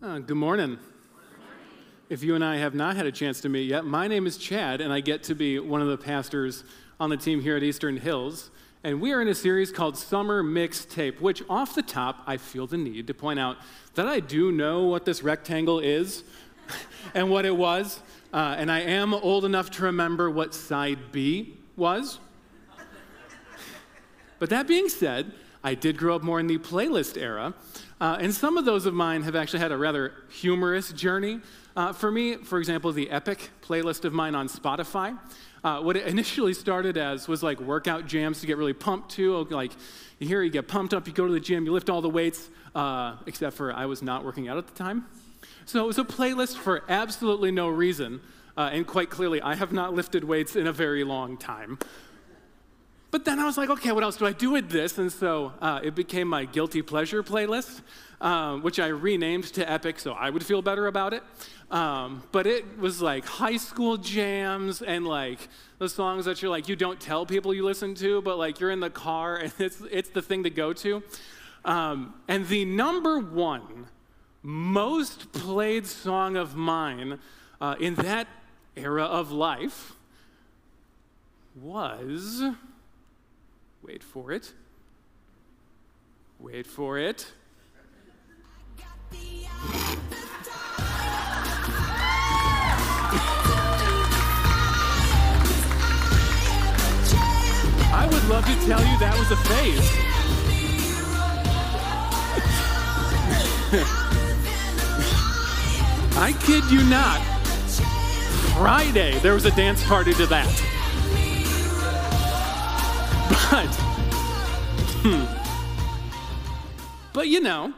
Uh, 0.00 0.20
good 0.20 0.36
morning. 0.36 0.78
If 2.08 2.22
you 2.22 2.36
and 2.36 2.44
I 2.44 2.58
have 2.58 2.72
not 2.72 2.94
had 2.94 3.06
a 3.06 3.10
chance 3.10 3.40
to 3.40 3.48
meet 3.48 3.68
yet, 3.68 3.84
my 3.84 4.06
name 4.06 4.28
is 4.28 4.38
Chad, 4.38 4.80
and 4.80 4.92
I 4.92 5.00
get 5.00 5.24
to 5.24 5.34
be 5.34 5.58
one 5.58 5.82
of 5.82 5.88
the 5.88 5.96
pastors 5.96 6.62
on 7.00 7.10
the 7.10 7.16
team 7.16 7.40
here 7.40 7.56
at 7.56 7.64
Eastern 7.64 7.96
Hills. 7.96 8.52
And 8.84 9.00
we 9.00 9.12
are 9.12 9.20
in 9.20 9.26
a 9.26 9.34
series 9.34 9.72
called 9.72 9.98
Summer 9.98 10.40
Mixtape, 10.44 11.20
which, 11.20 11.42
off 11.50 11.74
the 11.74 11.82
top, 11.82 12.22
I 12.28 12.36
feel 12.36 12.68
the 12.68 12.76
need 12.76 13.08
to 13.08 13.14
point 13.14 13.40
out 13.40 13.56
that 13.94 14.06
I 14.06 14.20
do 14.20 14.52
know 14.52 14.84
what 14.84 15.04
this 15.04 15.24
rectangle 15.24 15.80
is 15.80 16.22
and 17.14 17.28
what 17.28 17.44
it 17.44 17.56
was. 17.56 17.98
Uh, 18.32 18.54
and 18.56 18.70
I 18.70 18.82
am 18.82 19.12
old 19.12 19.44
enough 19.44 19.68
to 19.72 19.82
remember 19.82 20.30
what 20.30 20.54
side 20.54 21.10
B 21.10 21.56
was. 21.74 22.20
But 24.38 24.50
that 24.50 24.68
being 24.68 24.88
said, 24.88 25.32
I 25.64 25.74
did 25.74 25.96
grow 25.96 26.14
up 26.14 26.22
more 26.22 26.38
in 26.38 26.46
the 26.46 26.58
playlist 26.58 27.20
era, 27.20 27.52
uh, 28.00 28.18
and 28.20 28.32
some 28.32 28.56
of 28.56 28.64
those 28.64 28.86
of 28.86 28.94
mine 28.94 29.22
have 29.22 29.34
actually 29.34 29.58
had 29.58 29.72
a 29.72 29.76
rather 29.76 30.12
humorous 30.28 30.92
journey. 30.92 31.40
Uh, 31.76 31.92
for 31.92 32.10
me, 32.10 32.36
for 32.36 32.58
example, 32.58 32.92
the 32.92 33.10
Epic 33.10 33.50
playlist 33.62 34.04
of 34.04 34.12
mine 34.12 34.34
on 34.34 34.48
Spotify, 34.48 35.18
uh, 35.64 35.80
what 35.80 35.96
it 35.96 36.06
initially 36.14 36.54
started 36.54 36.96
as 36.96 37.26
was 37.26 37.42
like 37.42 37.60
workout 37.60 38.06
jams 38.06 38.40
to 38.40 38.46
get 38.46 38.56
really 38.56 38.72
pumped 38.72 39.10
to. 39.12 39.44
Like 39.44 39.72
you 40.18 40.28
hear, 40.28 40.42
you 40.42 40.50
get 40.50 40.68
pumped 40.68 40.94
up, 40.94 41.06
you 41.06 41.12
go 41.12 41.26
to 41.26 41.32
the 41.32 41.40
gym, 41.40 41.64
you 41.64 41.72
lift 41.72 41.90
all 41.90 42.00
the 42.00 42.08
weights, 42.08 42.48
uh, 42.74 43.16
except 43.26 43.56
for 43.56 43.72
I 43.72 43.86
was 43.86 44.02
not 44.02 44.24
working 44.24 44.48
out 44.48 44.58
at 44.58 44.66
the 44.66 44.74
time. 44.74 45.06
So 45.66 45.82
it 45.82 45.86
was 45.86 45.98
a 45.98 46.04
playlist 46.04 46.56
for 46.56 46.84
absolutely 46.88 47.50
no 47.50 47.68
reason. 47.68 48.20
Uh, 48.56 48.70
and 48.72 48.86
quite 48.86 49.10
clearly, 49.10 49.40
I 49.40 49.54
have 49.54 49.72
not 49.72 49.94
lifted 49.94 50.24
weights 50.24 50.56
in 50.56 50.66
a 50.66 50.72
very 50.72 51.04
long 51.04 51.36
time. 51.36 51.78
But 53.10 53.24
then 53.24 53.38
I 53.38 53.46
was 53.46 53.56
like, 53.56 53.70
okay, 53.70 53.92
what 53.92 54.04
else 54.04 54.18
do 54.18 54.26
I 54.26 54.32
do 54.32 54.50
with 54.50 54.68
this? 54.68 54.98
And 54.98 55.10
so 55.10 55.54
uh, 55.62 55.80
it 55.82 55.94
became 55.94 56.28
my 56.28 56.44
guilty 56.44 56.82
pleasure 56.82 57.22
playlist, 57.22 57.80
um, 58.20 58.62
which 58.62 58.78
I 58.78 58.88
renamed 58.88 59.44
to 59.54 59.70
Epic 59.70 59.98
so 59.98 60.12
I 60.12 60.28
would 60.28 60.44
feel 60.44 60.60
better 60.60 60.86
about 60.86 61.14
it. 61.14 61.22
Um, 61.70 62.22
but 62.32 62.46
it 62.46 62.78
was 62.78 63.00
like 63.00 63.24
high 63.24 63.56
school 63.56 63.96
jams 63.96 64.82
and 64.82 65.06
like 65.06 65.48
the 65.78 65.88
songs 65.88 66.26
that 66.26 66.42
you're 66.42 66.50
like, 66.50 66.68
you 66.68 66.76
don't 66.76 67.00
tell 67.00 67.24
people 67.24 67.54
you 67.54 67.64
listen 67.64 67.94
to, 67.96 68.20
but 68.20 68.36
like 68.36 68.60
you're 68.60 68.70
in 68.70 68.80
the 68.80 68.90
car 68.90 69.36
and 69.42 69.52
it's, 69.58 69.80
it's 69.90 70.10
the 70.10 70.22
thing 70.22 70.42
to 70.42 70.50
go 70.50 70.74
to. 70.74 71.02
Um, 71.64 72.14
and 72.28 72.46
the 72.48 72.66
number 72.66 73.18
one 73.18 73.86
most 74.42 75.32
played 75.32 75.86
song 75.86 76.36
of 76.36 76.56
mine 76.56 77.18
uh, 77.60 77.74
in 77.80 77.94
that 77.96 78.28
era 78.76 79.04
of 79.04 79.32
life 79.32 79.94
was. 81.56 82.42
Wait 83.88 84.02
for 84.02 84.32
it. 84.32 84.52
Wait 86.38 86.66
for 86.66 86.98
it. 86.98 87.32
I 97.90 98.06
would 98.12 98.28
love 98.28 98.44
to 98.44 98.54
tell 98.66 98.84
you 98.84 98.98
that 98.98 99.16
was 99.18 99.30
a 99.30 99.36
phase. 99.48 99.90
I 106.18 106.34
kid 106.42 106.64
you 106.70 106.84
not. 106.84 107.22
Friday, 108.54 109.18
there 109.20 109.32
was 109.32 109.46
a 109.46 109.50
dance 109.52 109.82
party 109.84 110.12
to 110.12 110.26
that. 110.26 110.77
But, 113.28 113.66
hmm. 115.02 115.24
But 117.12 117.28
you 117.28 117.40
know, 117.40 117.72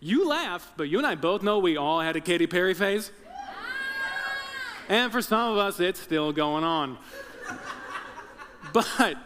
you 0.00 0.28
laugh, 0.28 0.72
but 0.76 0.88
you 0.88 0.98
and 0.98 1.06
I 1.06 1.14
both 1.14 1.42
know 1.42 1.58
we 1.58 1.76
all 1.76 2.00
had 2.00 2.16
a 2.16 2.20
Katy 2.20 2.46
Perry 2.46 2.74
phase. 2.74 3.10
And 4.88 5.12
for 5.12 5.20
some 5.20 5.52
of 5.52 5.58
us, 5.58 5.80
it's 5.80 6.00
still 6.00 6.32
going 6.32 6.64
on. 6.64 6.98
But 8.72 9.16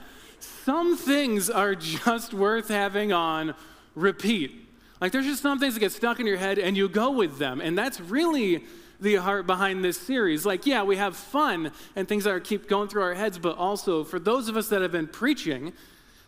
some 0.40 0.96
things 0.96 1.50
are 1.50 1.74
just 1.74 2.34
worth 2.34 2.68
having 2.68 3.12
on 3.12 3.54
repeat. 3.94 4.68
Like 5.00 5.12
there's 5.12 5.26
just 5.26 5.42
some 5.42 5.58
things 5.58 5.74
that 5.74 5.80
get 5.80 5.92
stuck 5.92 6.20
in 6.20 6.26
your 6.26 6.36
head 6.36 6.58
and 6.58 6.76
you 6.76 6.88
go 6.88 7.10
with 7.10 7.38
them. 7.38 7.60
And 7.60 7.76
that's 7.76 8.00
really 8.00 8.64
the 9.02 9.16
heart 9.16 9.46
behind 9.46 9.84
this 9.84 10.00
series. 10.00 10.46
Like, 10.46 10.66
yeah, 10.66 10.82
we 10.82 10.96
have 10.96 11.16
fun 11.16 11.72
and 11.96 12.08
things 12.08 12.24
that 12.24 12.30
are 12.30 12.40
keep 12.40 12.68
going 12.68 12.88
through 12.88 13.02
our 13.02 13.14
heads, 13.14 13.38
but 13.38 13.58
also 13.58 14.04
for 14.04 14.18
those 14.18 14.48
of 14.48 14.56
us 14.56 14.68
that 14.68 14.80
have 14.80 14.92
been 14.92 15.08
preaching, 15.08 15.72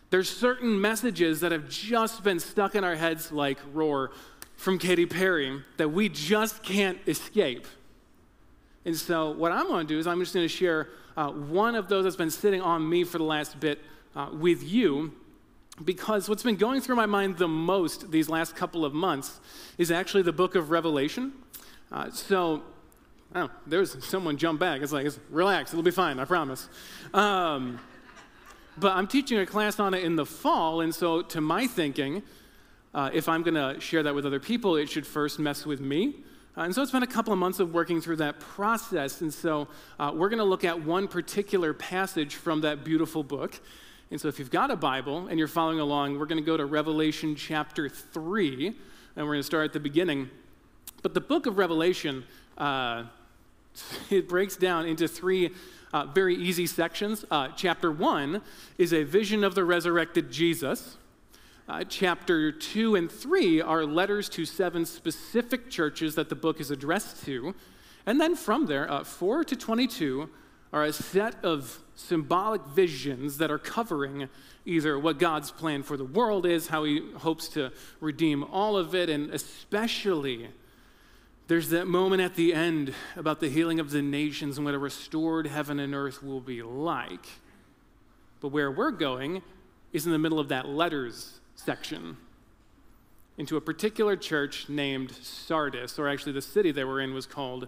there's 0.09 0.29
certain 0.29 0.79
messages 0.79 1.39
that 1.39 1.51
have 1.51 1.69
just 1.69 2.23
been 2.23 2.39
stuck 2.39 2.75
in 2.75 2.83
our 2.83 2.95
heads 2.95 3.31
like 3.31 3.57
roar 3.73 4.11
from 4.55 4.77
Katy 4.77 5.05
Perry 5.05 5.61
that 5.77 5.89
we 5.89 6.09
just 6.09 6.63
can't 6.63 6.99
escape. 7.07 7.65
And 8.85 8.95
so, 8.95 9.31
what 9.31 9.51
I'm 9.51 9.67
going 9.67 9.87
to 9.87 9.93
do 9.93 9.99
is 9.99 10.05
I'm 10.05 10.19
just 10.19 10.33
going 10.33 10.45
to 10.45 10.53
share 10.53 10.89
uh, 11.17 11.29
one 11.29 11.75
of 11.75 11.87
those 11.87 12.03
that's 12.03 12.15
been 12.15 12.29
sitting 12.29 12.61
on 12.61 12.87
me 12.87 13.03
for 13.03 13.17
the 13.17 13.23
last 13.23 13.59
bit 13.59 13.81
uh, 14.15 14.29
with 14.31 14.63
you 14.63 15.11
because 15.83 16.29
what's 16.29 16.43
been 16.43 16.55
going 16.55 16.79
through 16.81 16.95
my 16.95 17.05
mind 17.05 17.37
the 17.37 17.47
most 17.47 18.11
these 18.11 18.29
last 18.29 18.55
couple 18.55 18.85
of 18.85 18.93
months 18.93 19.39
is 19.77 19.91
actually 19.91 20.23
the 20.23 20.33
book 20.33 20.55
of 20.55 20.69
Revelation. 20.69 21.33
Uh, 21.91 22.09
so, 22.09 22.63
there's 23.67 24.03
someone 24.05 24.37
jump 24.37 24.59
back. 24.59 24.81
It's 24.81 24.91
like, 24.91 25.05
it's, 25.05 25.19
relax, 25.29 25.71
it'll 25.73 25.83
be 25.83 25.91
fine, 25.91 26.19
I 26.19 26.25
promise. 26.25 26.69
Um, 27.13 27.79
but 28.77 28.93
I'm 28.93 29.07
teaching 29.07 29.39
a 29.39 29.45
class 29.45 29.79
on 29.79 29.93
it 29.93 30.03
in 30.03 30.15
the 30.15 30.25
fall, 30.25 30.81
and 30.81 30.93
so 30.93 31.21
to 31.21 31.41
my 31.41 31.67
thinking, 31.67 32.23
uh, 32.93 33.09
if 33.13 33.27
I'm 33.27 33.43
going 33.43 33.55
to 33.55 33.79
share 33.79 34.03
that 34.03 34.15
with 34.15 34.25
other 34.25 34.39
people, 34.39 34.77
it 34.77 34.89
should 34.89 35.05
first 35.05 35.37
mess 35.37 35.65
with 35.65 35.81
me. 35.81 36.15
Uh, 36.57 36.61
and 36.61 36.73
so 36.73 36.81
it's 36.81 36.91
been 36.91 37.03
a 37.03 37.07
couple 37.07 37.33
of 37.33 37.39
months 37.39 37.59
of 37.59 37.73
working 37.73 37.99
through 37.99 38.15
that 38.15 38.39
process. 38.39 39.19
And 39.19 39.33
so 39.33 39.67
uh, 39.99 40.11
we're 40.15 40.29
going 40.29 40.39
to 40.39 40.45
look 40.45 40.63
at 40.63 40.81
one 40.81 41.09
particular 41.09 41.73
passage 41.73 42.35
from 42.35 42.61
that 42.61 42.85
beautiful 42.85 43.23
book. 43.23 43.59
And 44.11 44.21
so 44.21 44.29
if 44.29 44.39
you've 44.39 44.51
got 44.51 44.71
a 44.71 44.77
Bible 44.77 45.27
and 45.27 45.37
you're 45.37 45.49
following 45.49 45.81
along, 45.81 46.17
we're 46.17 46.25
going 46.25 46.41
to 46.41 46.45
go 46.45 46.55
to 46.55 46.65
Revelation 46.65 47.35
chapter 47.35 47.89
3, 47.89 48.67
and 48.67 49.25
we're 49.25 49.33
going 49.33 49.39
to 49.39 49.43
start 49.43 49.65
at 49.65 49.73
the 49.73 49.79
beginning. 49.81 50.29
But 51.05 51.13
the 51.13 51.21
book 51.21 51.45
of 51.45 51.59
Revelation, 51.59 52.23
uh, 52.57 53.03
it 54.09 54.27
breaks 54.27 54.55
down 54.55 54.87
into 54.87 55.07
three 55.07 55.51
uh, 55.93 56.07
very 56.07 56.33
easy 56.35 56.65
sections. 56.65 57.23
Uh, 57.29 57.49
chapter 57.55 57.91
1 57.91 58.41
is 58.79 58.91
a 58.91 59.03
vision 59.03 59.43
of 59.43 59.53
the 59.53 59.63
resurrected 59.63 60.31
Jesus. 60.31 60.97
Uh, 61.69 61.83
chapter 61.83 62.51
2 62.51 62.95
and 62.95 63.11
3 63.11 63.61
are 63.61 63.85
letters 63.85 64.27
to 64.29 64.45
seven 64.45 64.83
specific 64.83 65.69
churches 65.69 66.15
that 66.15 66.29
the 66.29 66.35
book 66.35 66.59
is 66.59 66.71
addressed 66.71 67.23
to. 67.25 67.53
And 68.07 68.19
then 68.19 68.35
from 68.35 68.65
there, 68.65 68.91
uh, 68.91 69.03
4 69.03 69.43
to 69.43 69.55
22 69.55 70.27
are 70.73 70.85
a 70.85 70.91
set 70.91 71.35
of 71.45 71.81
symbolic 71.93 72.65
visions 72.65 73.37
that 73.37 73.51
are 73.51 73.59
covering 73.59 74.27
either 74.65 74.97
what 74.97 75.19
God's 75.19 75.51
plan 75.51 75.83
for 75.83 75.97
the 75.97 76.03
world 76.03 76.47
is, 76.47 76.69
how 76.69 76.83
he 76.83 77.11
hopes 77.17 77.47
to 77.49 77.71
redeem 78.01 78.43
all 78.45 78.75
of 78.75 78.95
it, 78.95 79.07
and 79.07 79.29
especially 79.29 80.49
there's 81.47 81.69
that 81.69 81.87
moment 81.87 82.21
at 82.21 82.35
the 82.35 82.53
end 82.53 82.93
about 83.15 83.39
the 83.39 83.49
healing 83.49 83.79
of 83.79 83.91
the 83.91 84.01
nations 84.01 84.57
and 84.57 84.65
what 84.65 84.73
a 84.73 84.79
restored 84.79 85.47
heaven 85.47 85.79
and 85.79 85.93
earth 85.93 86.23
will 86.23 86.41
be 86.41 86.63
like. 86.63 87.25
But 88.39 88.49
where 88.49 88.71
we're 88.71 88.91
going 88.91 89.43
is 89.93 90.05
in 90.05 90.11
the 90.11 90.19
middle 90.19 90.39
of 90.39 90.49
that 90.49 90.67
letters 90.67 91.39
section 91.55 92.17
into 93.37 93.57
a 93.57 93.61
particular 93.61 94.15
church 94.15 94.69
named 94.69 95.11
Sardis, 95.11 95.99
or 95.99 96.07
actually 96.07 96.31
the 96.31 96.41
city 96.41 96.71
they 96.71 96.83
were 96.83 97.01
in 97.01 97.13
was 97.13 97.25
called 97.25 97.67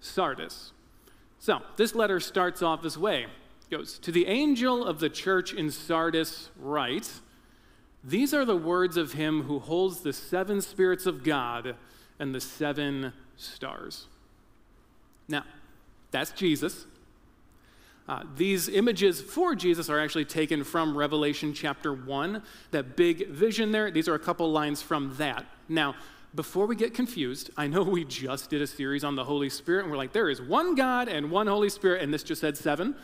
Sardis. 0.00 0.72
So 1.38 1.60
this 1.76 1.94
letter 1.94 2.20
starts 2.20 2.62
off 2.62 2.82
this 2.82 2.96
way. 2.96 3.24
It 3.24 3.76
goes, 3.76 3.98
To 4.00 4.12
the 4.12 4.26
angel 4.26 4.84
of 4.84 5.00
the 5.00 5.08
church 5.08 5.52
in 5.52 5.70
Sardis, 5.70 6.50
write, 6.58 7.10
These 8.04 8.32
are 8.34 8.44
the 8.44 8.56
words 8.56 8.96
of 8.96 9.14
him 9.14 9.44
who 9.44 9.58
holds 9.58 10.00
the 10.00 10.12
seven 10.12 10.60
spirits 10.60 11.06
of 11.06 11.24
God 11.24 11.76
and 12.18 12.34
the 12.34 12.40
seven 12.40 13.12
stars. 13.36 14.06
Now, 15.28 15.44
that's 16.10 16.30
Jesus. 16.30 16.86
Uh, 18.08 18.22
these 18.36 18.68
images 18.68 19.20
for 19.20 19.54
Jesus 19.54 19.90
are 19.90 19.98
actually 19.98 20.24
taken 20.24 20.62
from 20.62 20.96
Revelation 20.96 21.52
chapter 21.52 21.92
1, 21.92 22.42
that 22.70 22.96
big 22.96 23.28
vision 23.28 23.72
there. 23.72 23.90
These 23.90 24.08
are 24.08 24.14
a 24.14 24.18
couple 24.18 24.50
lines 24.52 24.80
from 24.80 25.14
that. 25.16 25.44
Now, 25.68 25.96
before 26.34 26.66
we 26.66 26.76
get 26.76 26.94
confused, 26.94 27.50
I 27.56 27.66
know 27.66 27.82
we 27.82 28.04
just 28.04 28.50
did 28.50 28.62
a 28.62 28.66
series 28.66 29.02
on 29.02 29.16
the 29.16 29.24
Holy 29.24 29.48
Spirit, 29.48 29.82
and 29.82 29.90
we're 29.90 29.96
like, 29.96 30.12
there 30.12 30.28
is 30.28 30.40
one 30.40 30.74
God 30.76 31.08
and 31.08 31.30
one 31.30 31.48
Holy 31.48 31.68
Spirit, 31.68 32.02
and 32.02 32.14
this 32.14 32.22
just 32.22 32.40
said 32.40 32.56
seven 32.56 32.94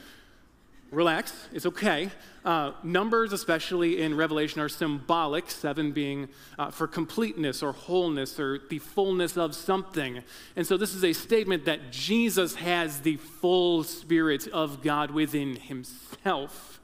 relax, 0.93 1.33
it's 1.53 1.67
okay. 1.67 2.11
Uh, 2.45 2.73
numbers, 2.83 3.33
especially 3.33 4.03
in 4.03 4.17
Revelation, 4.17 4.61
are 4.61 4.69
symbolic, 4.69 5.51
seven 5.51 5.93
being 5.93 6.29
uh, 6.59 6.71
for 6.71 6.87
completeness 6.87 7.63
or 7.63 7.73
wholeness 7.73 8.39
or 8.39 8.61
the 8.69 8.79
fullness 8.79 9.37
of 9.37 9.55
something. 9.55 10.23
And 10.55 10.67
so 10.67 10.77
this 10.77 10.95
is 10.95 11.03
a 11.03 11.13
statement 11.13 11.65
that 11.65 11.91
Jesus 11.91 12.57
has 12.57 13.01
the 13.01 13.17
full 13.17 13.85
Spirit 13.85 14.47
of 14.49 14.83
God 14.83 15.11
within 15.11 15.57
himself, 15.57 16.81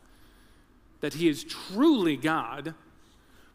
that 1.01 1.15
he 1.15 1.29
is 1.29 1.45
truly 1.45 2.17
God, 2.17 2.75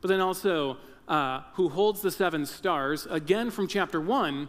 but 0.02 0.08
then 0.08 0.22
also 0.22 0.78
uh, 1.08 1.42
who 1.54 1.70
holds 1.70 2.02
the 2.02 2.12
seven 2.12 2.46
stars, 2.46 3.08
again 3.10 3.50
from 3.50 3.68
chapter 3.68 4.00
1, 4.00 4.48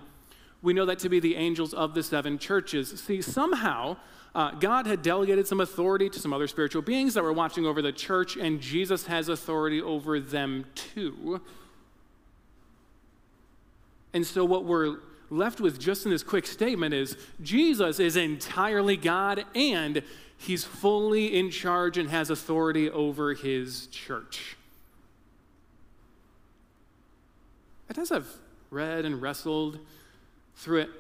we 0.65 0.73
know 0.73 0.87
that 0.87 0.99
to 1.01 1.11
be 1.11 1.21
the 1.21 1.37
angels 1.37 1.75
of 1.75 1.95
the 1.95 2.03
seven 2.03 2.39
churches. 2.39 2.99
See, 2.99 3.21
somehow, 3.21 3.99
uh, 4.35 4.53
God 4.53 4.87
had 4.87 5.03
delegated 5.03 5.47
some 5.47 5.61
authority 5.61 6.09
to 6.09 6.19
some 6.19 6.33
other 6.33 6.49
spiritual 6.49 6.81
beings 6.81 7.13
that 7.15 7.23
were 7.23 7.35
watching 7.35 7.67
over 7.67 7.83
the 7.83 7.93
church, 7.93 8.37
and 8.37 8.63
Jesus 8.63 9.05
has 9.07 9.29
authority 9.29 9.83
over 9.83 10.19
them 10.19 10.65
too. 10.75 11.43
And 14.15 14.27
so, 14.27 14.43
what 14.47 14.65
we're 14.65 15.01
left 15.29 15.61
with 15.61 15.79
just 15.79 16.07
in 16.07 16.11
this 16.11 16.23
quick 16.23 16.47
statement 16.47 16.95
is 16.95 17.19
Jesus 17.43 18.01
is 18.01 18.17
entirely 18.17 18.97
God 18.97 19.45
and 19.55 20.03
he's 20.39 20.65
fully 20.65 21.37
in 21.37 21.51
charge 21.51 21.99
and 21.99 22.09
has 22.09 22.31
authority 22.31 22.89
over 22.89 23.35
his 23.35 23.87
church. 23.89 24.57
And 27.89 27.99
as 27.99 28.11
I've 28.11 28.33
read 28.71 29.05
and 29.05 29.21
wrestled 29.21 29.79
through 30.57 30.81
it, 30.83 30.91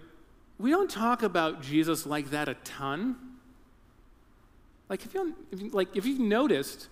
we 0.58 0.70
don't 0.70 0.90
talk 0.90 1.22
about 1.22 1.62
Jesus 1.62 2.06
like 2.06 2.30
that 2.30 2.48
a 2.48 2.54
ton. 2.54 3.16
Like 4.88 5.04
if 5.04 5.14
you, 5.14 5.34
if 5.50 5.60
you 5.60 5.70
like 5.70 5.96
if 5.96 6.06
you've 6.06 6.20
noticed, 6.20 6.88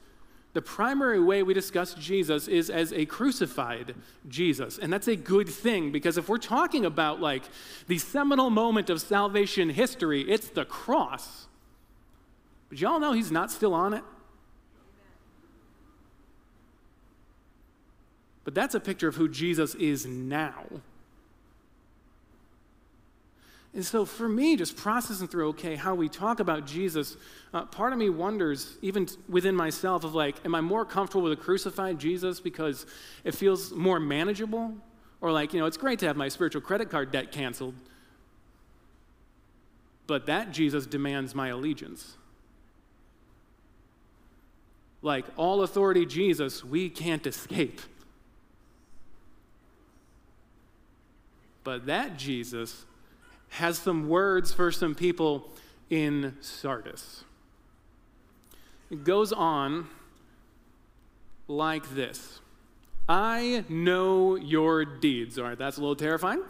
the 0.54 0.62
primary 0.62 1.20
way 1.20 1.42
we 1.42 1.54
discuss 1.54 1.94
Jesus 1.94 2.46
is 2.46 2.68
as 2.68 2.92
a 2.92 3.06
crucified 3.06 3.94
Jesus. 4.28 4.78
And 4.78 4.92
that's 4.92 5.08
a 5.08 5.16
good 5.16 5.48
thing 5.48 5.92
because 5.92 6.18
if 6.18 6.28
we're 6.28 6.38
talking 6.38 6.84
about 6.84 7.20
like 7.20 7.44
the 7.86 7.98
seminal 7.98 8.50
moment 8.50 8.90
of 8.90 9.00
salvation 9.00 9.70
history, 9.70 10.22
it's 10.22 10.48
the 10.48 10.64
cross. 10.64 11.46
But 12.68 12.80
y'all 12.80 13.00
know 13.00 13.12
he's 13.12 13.32
not 13.32 13.50
still 13.50 13.72
on 13.72 13.94
it? 13.94 14.04
But 18.44 18.54
that's 18.54 18.74
a 18.74 18.80
picture 18.80 19.08
of 19.08 19.16
who 19.16 19.28
Jesus 19.28 19.74
is 19.76 20.04
now. 20.04 20.64
And 23.74 23.84
so, 23.84 24.04
for 24.04 24.28
me, 24.28 24.56
just 24.56 24.76
processing 24.76 25.28
through, 25.28 25.48
okay, 25.50 25.76
how 25.76 25.94
we 25.94 26.08
talk 26.08 26.40
about 26.40 26.66
Jesus, 26.66 27.16
uh, 27.54 27.64
part 27.64 27.94
of 27.94 27.98
me 27.98 28.10
wonders, 28.10 28.76
even 28.82 29.08
within 29.28 29.56
myself, 29.56 30.04
of 30.04 30.14
like, 30.14 30.36
am 30.44 30.54
I 30.54 30.60
more 30.60 30.84
comfortable 30.84 31.22
with 31.22 31.32
a 31.32 31.42
crucified 31.42 31.98
Jesus 31.98 32.38
because 32.38 32.84
it 33.24 33.34
feels 33.34 33.72
more 33.72 33.98
manageable? 33.98 34.74
Or 35.22 35.32
like, 35.32 35.54
you 35.54 35.60
know, 35.60 35.66
it's 35.66 35.78
great 35.78 36.00
to 36.00 36.06
have 36.06 36.16
my 36.16 36.28
spiritual 36.28 36.60
credit 36.60 36.90
card 36.90 37.12
debt 37.12 37.32
canceled, 37.32 37.74
but 40.06 40.26
that 40.26 40.52
Jesus 40.52 40.84
demands 40.84 41.34
my 41.34 41.48
allegiance. 41.48 42.16
Like, 45.00 45.24
all 45.36 45.62
authority, 45.62 46.04
Jesus, 46.04 46.62
we 46.62 46.90
can't 46.90 47.26
escape. 47.26 47.80
But 51.64 51.86
that 51.86 52.18
Jesus, 52.18 52.84
has 53.52 53.78
some 53.78 54.08
words 54.08 54.52
for 54.52 54.72
some 54.72 54.94
people 54.94 55.50
in 55.90 56.34
Sardis. 56.40 57.24
It 58.90 59.04
goes 59.04 59.32
on 59.32 59.88
like 61.48 61.94
this 61.94 62.40
I 63.08 63.64
know 63.68 64.36
your 64.36 64.84
deeds. 64.84 65.38
All 65.38 65.44
right, 65.44 65.58
that's 65.58 65.76
a 65.76 65.80
little 65.80 65.96
terrifying. 65.96 66.42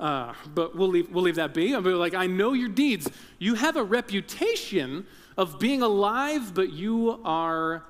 Uh, 0.00 0.32
but 0.52 0.76
we'll 0.76 0.88
leave, 0.88 1.10
we'll 1.10 1.24
leave 1.24 1.36
that 1.36 1.54
be. 1.54 1.68
Be 1.68 1.90
like, 1.90 2.14
I 2.14 2.26
know 2.26 2.52
your 2.52 2.68
deeds. 2.68 3.08
You 3.38 3.54
have 3.54 3.76
a 3.76 3.82
reputation 3.82 5.06
of 5.36 5.58
being 5.58 5.82
alive, 5.82 6.54
but 6.54 6.72
you 6.72 7.20
are 7.24 7.84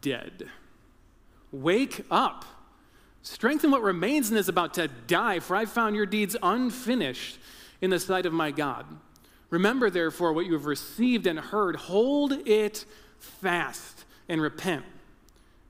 dead. 0.00 0.48
Wake 1.52 2.04
up. 2.10 2.44
Strengthen 3.22 3.70
what 3.70 3.82
remains 3.82 4.30
and 4.30 4.38
is 4.38 4.48
about 4.48 4.74
to 4.74 4.88
die, 4.88 5.38
for 5.40 5.54
I 5.54 5.66
found 5.66 5.96
your 5.96 6.06
deeds 6.06 6.36
unfinished 6.42 7.38
in 7.80 7.90
the 7.90 8.00
sight 8.00 8.26
of 8.26 8.32
my 8.32 8.50
God. 8.50 8.86
Remember, 9.50 9.90
therefore, 9.90 10.32
what 10.32 10.46
you 10.46 10.52
have 10.52 10.66
received 10.66 11.26
and 11.26 11.38
heard, 11.38 11.76
hold 11.76 12.32
it 12.46 12.84
fast 13.18 14.04
and 14.28 14.40
repent. 14.40 14.84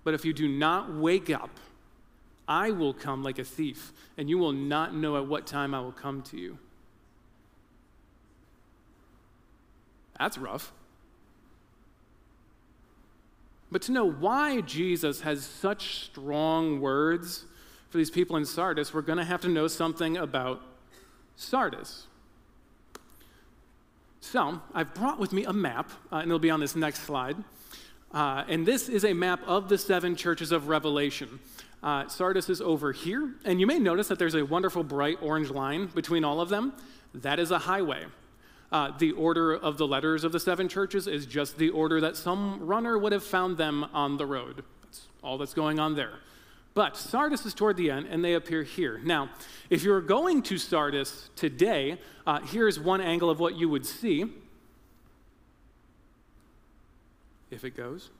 But 0.04 0.14
if 0.14 0.24
you 0.24 0.32
do 0.32 0.48
not 0.48 0.94
wake 0.94 1.30
up, 1.30 1.50
I 2.46 2.72
will 2.72 2.92
come 2.92 3.22
like 3.22 3.38
a 3.38 3.44
thief, 3.44 3.92
and 4.18 4.28
you 4.28 4.36
will 4.36 4.52
not 4.52 4.94
know 4.94 5.16
at 5.16 5.26
what 5.26 5.46
time 5.46 5.74
I 5.74 5.80
will 5.80 5.92
come 5.92 6.22
to 6.22 6.36
you. 6.36 6.58
That's 10.18 10.36
rough. 10.36 10.72
But 13.70 13.82
to 13.82 13.92
know 13.92 14.04
why 14.04 14.60
Jesus 14.62 15.20
has 15.20 15.46
such 15.46 16.04
strong 16.04 16.80
words 16.80 17.44
for 17.88 17.98
these 17.98 18.10
people 18.10 18.36
in 18.36 18.44
Sardis, 18.44 18.92
we're 18.92 19.02
going 19.02 19.18
to 19.18 19.24
have 19.24 19.40
to 19.42 19.48
know 19.48 19.68
something 19.68 20.16
about 20.16 20.60
Sardis. 21.40 22.06
So, 24.20 24.60
I've 24.74 24.92
brought 24.92 25.18
with 25.18 25.32
me 25.32 25.44
a 25.44 25.52
map, 25.54 25.90
uh, 26.12 26.16
and 26.16 26.26
it'll 26.26 26.38
be 26.38 26.50
on 26.50 26.60
this 26.60 26.76
next 26.76 27.00
slide. 27.00 27.36
Uh, 28.12 28.44
and 28.46 28.66
this 28.66 28.90
is 28.90 29.06
a 29.06 29.14
map 29.14 29.40
of 29.46 29.70
the 29.70 29.78
seven 29.78 30.14
churches 30.16 30.52
of 30.52 30.68
Revelation. 30.68 31.40
Uh, 31.82 32.06
Sardis 32.08 32.50
is 32.50 32.60
over 32.60 32.92
here, 32.92 33.36
and 33.46 33.58
you 33.58 33.66
may 33.66 33.78
notice 33.78 34.08
that 34.08 34.18
there's 34.18 34.34
a 34.34 34.44
wonderful 34.44 34.84
bright 34.84 35.16
orange 35.22 35.48
line 35.48 35.86
between 35.86 36.24
all 36.24 36.42
of 36.42 36.50
them. 36.50 36.74
That 37.14 37.38
is 37.38 37.50
a 37.50 37.58
highway. 37.58 38.04
Uh, 38.70 38.92
the 38.98 39.12
order 39.12 39.54
of 39.54 39.78
the 39.78 39.86
letters 39.86 40.24
of 40.24 40.32
the 40.32 40.40
seven 40.40 40.68
churches 40.68 41.06
is 41.06 41.24
just 41.24 41.56
the 41.56 41.70
order 41.70 42.02
that 42.02 42.18
some 42.18 42.60
runner 42.60 42.98
would 42.98 43.12
have 43.12 43.24
found 43.24 43.56
them 43.56 43.86
on 43.94 44.18
the 44.18 44.26
road. 44.26 44.62
That's 44.82 45.06
all 45.22 45.38
that's 45.38 45.54
going 45.54 45.80
on 45.80 45.94
there. 45.94 46.20
But 46.74 46.96
Sardis 46.96 47.44
is 47.46 47.54
toward 47.54 47.76
the 47.76 47.90
end, 47.90 48.06
and 48.06 48.24
they 48.24 48.34
appear 48.34 48.62
here. 48.62 49.00
Now, 49.04 49.30
if 49.70 49.82
you're 49.82 50.00
going 50.00 50.42
to 50.44 50.58
Sardis 50.58 51.30
today, 51.34 51.98
uh, 52.26 52.40
here's 52.40 52.78
one 52.78 53.00
angle 53.00 53.28
of 53.28 53.40
what 53.40 53.56
you 53.56 53.68
would 53.68 53.84
see. 53.84 54.26
If 57.50 57.64
it 57.64 57.76
goes. 57.76 58.10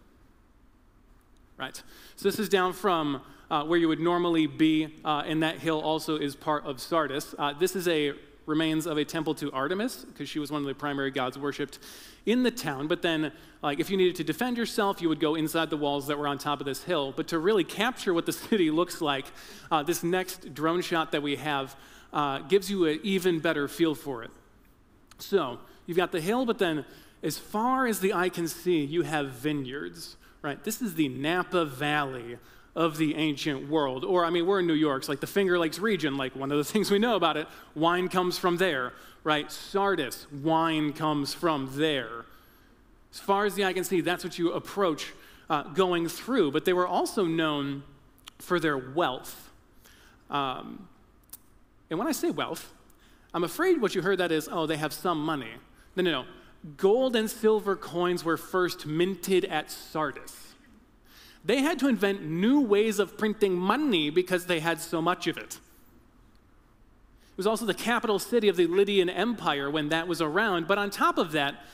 Right. 1.56 1.81
So 2.17 2.29
this 2.29 2.38
is 2.38 2.49
down 2.49 2.73
from 2.73 3.23
uh, 3.50 3.64
where 3.64 3.79
you 3.79 3.87
would 3.87 4.00
normally 4.00 4.47
be, 4.47 4.94
uh, 5.05 5.23
and 5.26 5.43
that 5.43 5.58
hill 5.58 5.81
also 5.81 6.17
is 6.17 6.35
part 6.35 6.64
of 6.64 6.81
Sardis. 6.81 7.35
Uh, 7.38 7.53
this 7.53 7.76
is 7.76 7.87
a 7.87 8.14
remains 8.50 8.87
of 8.87 8.99
a 8.99 9.05
temple 9.05 9.35
to 9.37 9.50
Artemis, 9.52 10.05
because 10.05 10.29
she 10.29 10.38
was 10.38 10.52
one 10.52 10.61
of 10.61 10.67
the 10.67 10.75
primary 10.75 11.11
gods 11.11 11.38
worshipped 11.38 11.79
in 12.26 12.43
the 12.43 12.50
town. 12.50 12.88
But 12.88 13.00
then, 13.00 13.32
like, 13.62 13.81
if 13.81 13.88
you 13.88 13.97
needed 13.97 14.17
to 14.17 14.25
defend 14.25 14.58
yourself, 14.58 15.00
you 15.00 15.08
would 15.08 15.20
go 15.20 15.37
inside 15.37 15.70
the 15.70 15.76
walls 15.79 16.08
that 16.08 16.19
were 16.19 16.29
on 16.29 16.37
top 16.37 16.61
of 16.61 16.67
this 16.67 16.85
hill. 16.85 17.14
But 17.17 17.29
to 17.29 17.38
really 17.38 17.64
capture 17.64 18.12
what 18.12 18.26
the 18.26 18.32
city 18.49 18.70
looks 18.70 19.00
like, 19.00 19.26
uh, 19.70 19.82
this 19.82 20.02
next 20.02 20.52
drone 20.52 20.82
shot 20.82 21.12
that 21.12 21.23
we 21.23 21.37
have 21.37 21.76
uh, 22.12 22.41
gives 22.41 22.70
you 22.70 22.85
an 22.87 23.00
even 23.02 23.38
better 23.38 23.69
feel 23.69 23.94
for 23.94 24.23
it. 24.23 24.31
So, 25.19 25.60
you've 25.86 25.96
got 25.96 26.13
the 26.13 26.20
hill, 26.20 26.44
but 26.44 26.58
then 26.58 26.84
as 27.22 27.39
far 27.39 27.86
as 27.86 28.01
the 28.01 28.13
eye 28.13 28.29
can 28.29 28.48
see, 28.48 28.84
you 28.84 29.03
have 29.03 29.31
vineyards, 29.31 30.17
right? 30.43 30.63
This 30.63 30.81
is 30.81 30.94
the 30.94 31.08
Napa 31.08 31.65
Valley 31.65 32.39
of 32.81 32.96
the 32.96 33.15
ancient 33.15 33.69
world. 33.69 34.06
Or, 34.06 34.25
I 34.25 34.31
mean, 34.31 34.46
we're 34.46 34.60
in 34.60 34.67
New 34.67 34.72
York, 34.72 35.05
so 35.05 35.13
like 35.13 35.20
the 35.20 35.27
Finger 35.27 35.58
Lakes 35.58 35.79
region, 35.79 36.17
like 36.17 36.34
one 36.34 36.51
of 36.51 36.56
the 36.56 36.65
things 36.72 36.91
we 36.91 36.99
know 36.99 37.15
about 37.15 37.37
it, 37.37 37.46
wine 37.75 38.08
comes 38.08 38.39
from 38.39 38.56
there, 38.56 38.94
right? 39.22 39.53
Sardis, 39.53 40.27
wine 40.43 40.94
comes 40.94 41.34
from 41.34 41.69
there. 41.75 42.25
As 43.13 43.20
far 43.20 43.44
as 43.44 43.55
the 43.55 43.67
eye 43.67 43.75
can 43.75 43.84
see, 43.84 44.01
that's 44.01 44.25
what 44.25 44.39
you 44.39 44.53
approach 44.53 45.13
uh, 45.51 45.65
going 45.65 46.08
through. 46.08 46.53
But 46.53 46.65
they 46.65 46.72
were 46.72 46.87
also 46.87 47.27
known 47.27 47.82
for 48.39 48.58
their 48.58 48.79
wealth. 48.79 49.51
Um, 50.31 50.89
and 51.91 51.99
when 51.99 52.08
I 52.08 52.13
say 52.13 52.31
wealth, 52.31 52.72
I'm 53.34 53.44
afraid 53.44 53.82
what 53.82 53.94
you 53.94 54.01
heard 54.01 54.19
that 54.19 54.32
is, 54.32 54.49
oh, 54.51 54.65
they 54.65 54.79
have 54.79 54.94
some 54.94 55.22
money. 55.22 55.51
No, 55.96 56.03
no, 56.03 56.10
no. 56.10 56.25
Gold 56.79 57.15
and 57.15 57.31
silver 57.31 57.77
coins 57.77 58.25
were 58.25 58.39
first 58.39 58.87
minted 58.87 59.44
at 59.44 59.70
Sardis. 59.70 60.50
They 61.44 61.63
had 61.63 61.79
to 61.81 61.89
invent 61.89 62.23
new 62.23 62.61
ways 62.61 62.99
of 62.99 63.17
printing 63.17 63.55
money 63.55 64.11
because 64.11 64.47
they 64.47 64.61
had 64.61 64.81
so 64.81 65.01
much 65.01 65.27
of 65.27 65.39
it. 65.39 65.55
It 65.55 67.37
was 67.37 67.47
also 67.47 67.65
the 67.65 67.75
capital 67.75 68.19
city 68.19 68.49
of 68.49 68.56
the 68.56 68.67
Lydian 68.67 69.09
Empire 69.09 69.70
when 69.70 69.89
that 69.89 70.06
was 70.06 70.20
around, 70.20 70.69
but 70.69 70.77
on 70.77 70.91
top 70.91 71.17
of 71.17 71.32
that, 71.32 71.65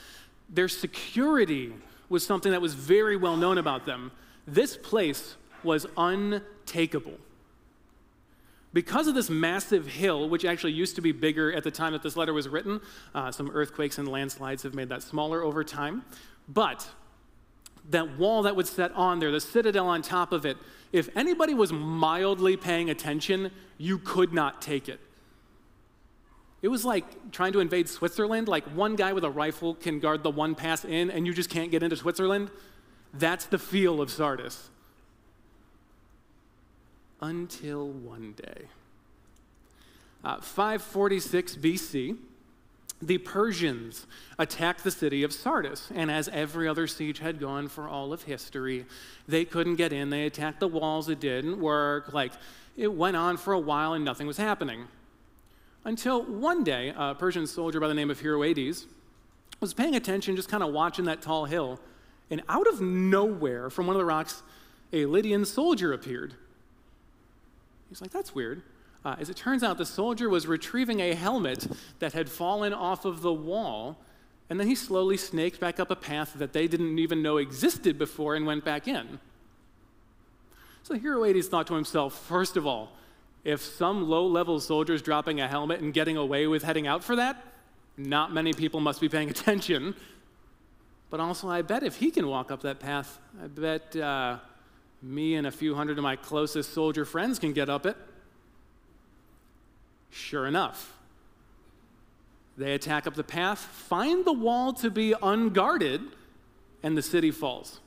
their 0.49 0.69
security 0.69 1.73
was 2.09 2.25
something 2.25 2.53
that 2.53 2.63
was 2.63 2.75
very 2.75 3.17
well 3.17 3.37
known 3.37 3.59
about 3.59 3.85
them. 3.85 4.13
This 4.47 4.77
place 4.77 5.35
was 5.65 5.87
untakeable. 5.97 7.19
Because 8.73 9.09
of 9.09 9.15
this 9.15 9.31
massive 9.31 9.87
hill, 9.87 10.29
which 10.29 10.45
actually 10.45 10.73
used 10.73 10.97
to 10.97 11.01
be 11.01 11.11
bigger 11.11 11.53
at 11.53 11.65
the 11.65 11.71
time 11.71 11.93
that 11.93 12.03
this 12.03 12.17
letter 12.17 12.35
was 12.35 12.47
written, 12.49 12.81
uh, 13.15 13.33
some 13.33 13.51
earthquakes 13.51 13.99
and 13.99 14.07
landslides 14.07 14.63
have 14.63 14.75
made 14.75 14.91
that 14.91 15.03
smaller 15.03 15.43
over 15.43 15.65
time. 15.65 16.05
But 16.49 16.89
that 17.91 18.19
wall 18.19 18.43
that 18.43 18.57
would 18.57 18.67
set 18.67 18.93
on 18.93 19.21
there, 19.21 19.31
the 19.31 19.41
citadel 19.41 19.87
on 19.87 20.03
top 20.03 20.33
of 20.33 20.45
it, 20.45 20.57
if 20.93 21.09
anybody 21.17 21.55
was 21.55 21.73
mildly 21.73 22.57
paying 22.57 22.91
attention, 22.91 23.51
you 23.79 23.99
could 23.99 24.33
not 24.33 24.63
take 24.63 24.89
it. 24.89 25.01
It 26.63 26.69
was 26.69 26.85
like 26.85 27.31
trying 27.33 27.53
to 27.53 27.61
invade 27.61 27.89
Switzerland. 27.89 28.49
Like 28.49 28.65
one 28.65 28.97
guy 28.97 29.13
with 29.13 29.25
a 29.25 29.31
rifle 29.31 29.75
can 29.75 30.01
guard 30.01 30.23
the 30.23 30.31
one 30.31 30.55
pass 30.55 30.85
in, 30.85 31.11
and 31.11 31.27
you 31.27 31.35
just 31.35 31.51
can't 31.51 31.71
get 31.71 31.83
into 31.83 31.97
Switzerland. 31.97 32.51
That's 33.13 33.47
the 33.47 33.59
feel 33.59 34.01
of 34.01 34.11
Sardis. 34.11 34.71
until 37.21 37.89
one 37.89 38.33
day. 38.33 38.67
Uh, 40.23 40.41
546 40.41 41.57
BC, 41.57 42.17
the 43.03 43.19
Persians 43.19 44.07
attacked 44.39 44.83
the 44.83 44.91
city 44.91 45.23
of 45.23 45.33
Sardis, 45.33 45.91
and 45.95 46.11
as 46.11 46.29
every 46.29 46.67
other 46.67 46.87
siege 46.87 47.19
had 47.19 47.39
gone 47.39 47.69
for 47.69 47.89
all 47.89 48.13
of 48.13 48.23
history, 48.23 48.87
they 49.29 49.45
couldn't 49.45 49.77
get 49.77 49.93
in. 49.93 50.11
They 50.11 50.25
attacked 50.25 50.61
the 50.61 50.69
walls, 50.69 51.09
it 51.09 51.21
didn't 51.21 51.61
work. 51.61 52.13
Like, 52.13 52.33
it 52.77 52.93
went 52.93 53.17
on 53.17 53.37
for 53.37 53.53
a 53.53 53.59
while 53.59 53.93
and 53.93 54.05
nothing 54.05 54.27
was 54.27 54.37
happening. 54.39 54.87
Until 55.85 56.23
one 56.25 56.65
day, 56.65 56.93
a 56.97 57.15
Persian 57.15 57.47
soldier 57.47 57.81
by 57.81 57.89
the 57.89 57.95
name 57.95 58.11
of 58.11 58.21
Hyroeades 58.21 58.87
was 59.61 59.73
paying 59.73 59.95
attention, 59.95 60.35
just 60.35 60.49
kind 60.49 60.63
of 60.63 60.73
watching 60.73 61.05
that 61.05 61.23
tall 61.23 61.45
hill, 61.45 61.79
and 62.31 62.43
out 62.49 62.67
of 62.67 62.81
nowhere, 62.81 63.71
from 63.71 63.87
one 63.87 63.95
of 63.95 64.01
the 64.01 64.05
rocks, 64.05 64.43
a 64.93 65.07
Lydian 65.07 65.45
soldier 65.45 65.93
appeared. 65.93 66.35
He's 67.89 68.01
like, 68.01 68.11
that's 68.11 68.35
weird. 68.35 68.63
Uh, 69.07 69.15
as 69.21 69.31
it 69.31 69.37
turns 69.37 69.63
out, 69.63 69.79
the 69.79 69.87
soldier 69.87 70.29
was 70.29 70.49
retrieving 70.49 70.99
a 70.99 71.15
helmet 71.15 71.69
that 72.01 72.13
had 72.13 72.29
fallen 72.29 72.75
off 72.75 73.05
of 73.05 73.23
the 73.23 73.33
wall, 73.33 73.97
and 74.51 74.59
then 74.59 74.67
he 74.67 74.75
slowly 74.75 75.17
snaked 75.17 75.61
back 75.61 75.79
up 75.79 75.93
a 75.93 75.95
path 75.95 76.33
that 76.35 76.53
they 76.53 76.67
didn't 76.67 76.99
even 76.99 77.23
know 77.23 77.37
existed 77.37 77.99
before 77.99 78.35
and 78.35 78.45
went 78.45 78.65
back 78.65 78.89
in. 78.89 79.21
So 80.83 80.97
Hyroeades 80.97 81.47
thought 81.47 81.69
to 81.69 81.75
himself, 81.75 82.19
first 82.27 82.57
of 82.57 82.67
all, 82.67 82.95
if 83.45 83.61
some 83.61 84.09
low 84.09 84.27
level 84.27 84.59
soldier 84.59 84.95
is 84.95 85.03
dropping 85.03 85.41
a 85.41 85.47
helmet 85.47 85.81
and 85.81 85.95
getting 85.95 86.17
away 86.17 86.49
with 86.49 86.65
heading 86.65 86.89
out 86.89 87.05
for 87.05 87.15
that, 87.15 87.41
not 87.97 88.35
many 88.35 88.53
people 88.53 88.81
must 88.81 89.01
be 89.01 89.09
paying 89.09 89.31
attention. 89.37 89.95
But 91.11 91.21
also, 91.21 91.49
I 91.49 91.63
bet 91.63 91.85
if 91.85 91.95
he 91.95 92.11
can 92.11 92.27
walk 92.27 92.51
up 92.51 92.63
that 92.63 92.81
path, 92.81 93.21
I 93.41 93.47
bet 93.47 93.95
uh, 93.95 94.39
me 95.01 95.37
and 95.37 95.47
a 95.47 95.53
few 95.53 95.77
hundred 95.77 95.97
of 95.97 96.03
my 96.03 96.17
closest 96.17 96.75
soldier 96.75 97.05
friends 97.05 97.39
can 97.39 97.53
get 97.53 97.69
up 97.69 97.87
it. 97.87 97.97
Sure 100.17 100.47
enough, 100.47 100.97
they 102.57 102.73
attack 102.73 103.07
up 103.07 103.15
the 103.15 103.23
path, 103.23 103.59
find 103.59 104.25
the 104.25 104.33
wall 104.33 104.73
to 104.73 104.91
be 104.91 105.15
unguarded, 105.23 106.01
and 106.83 106.97
the 106.97 107.03
city 107.03 107.31
falls. 107.31 107.81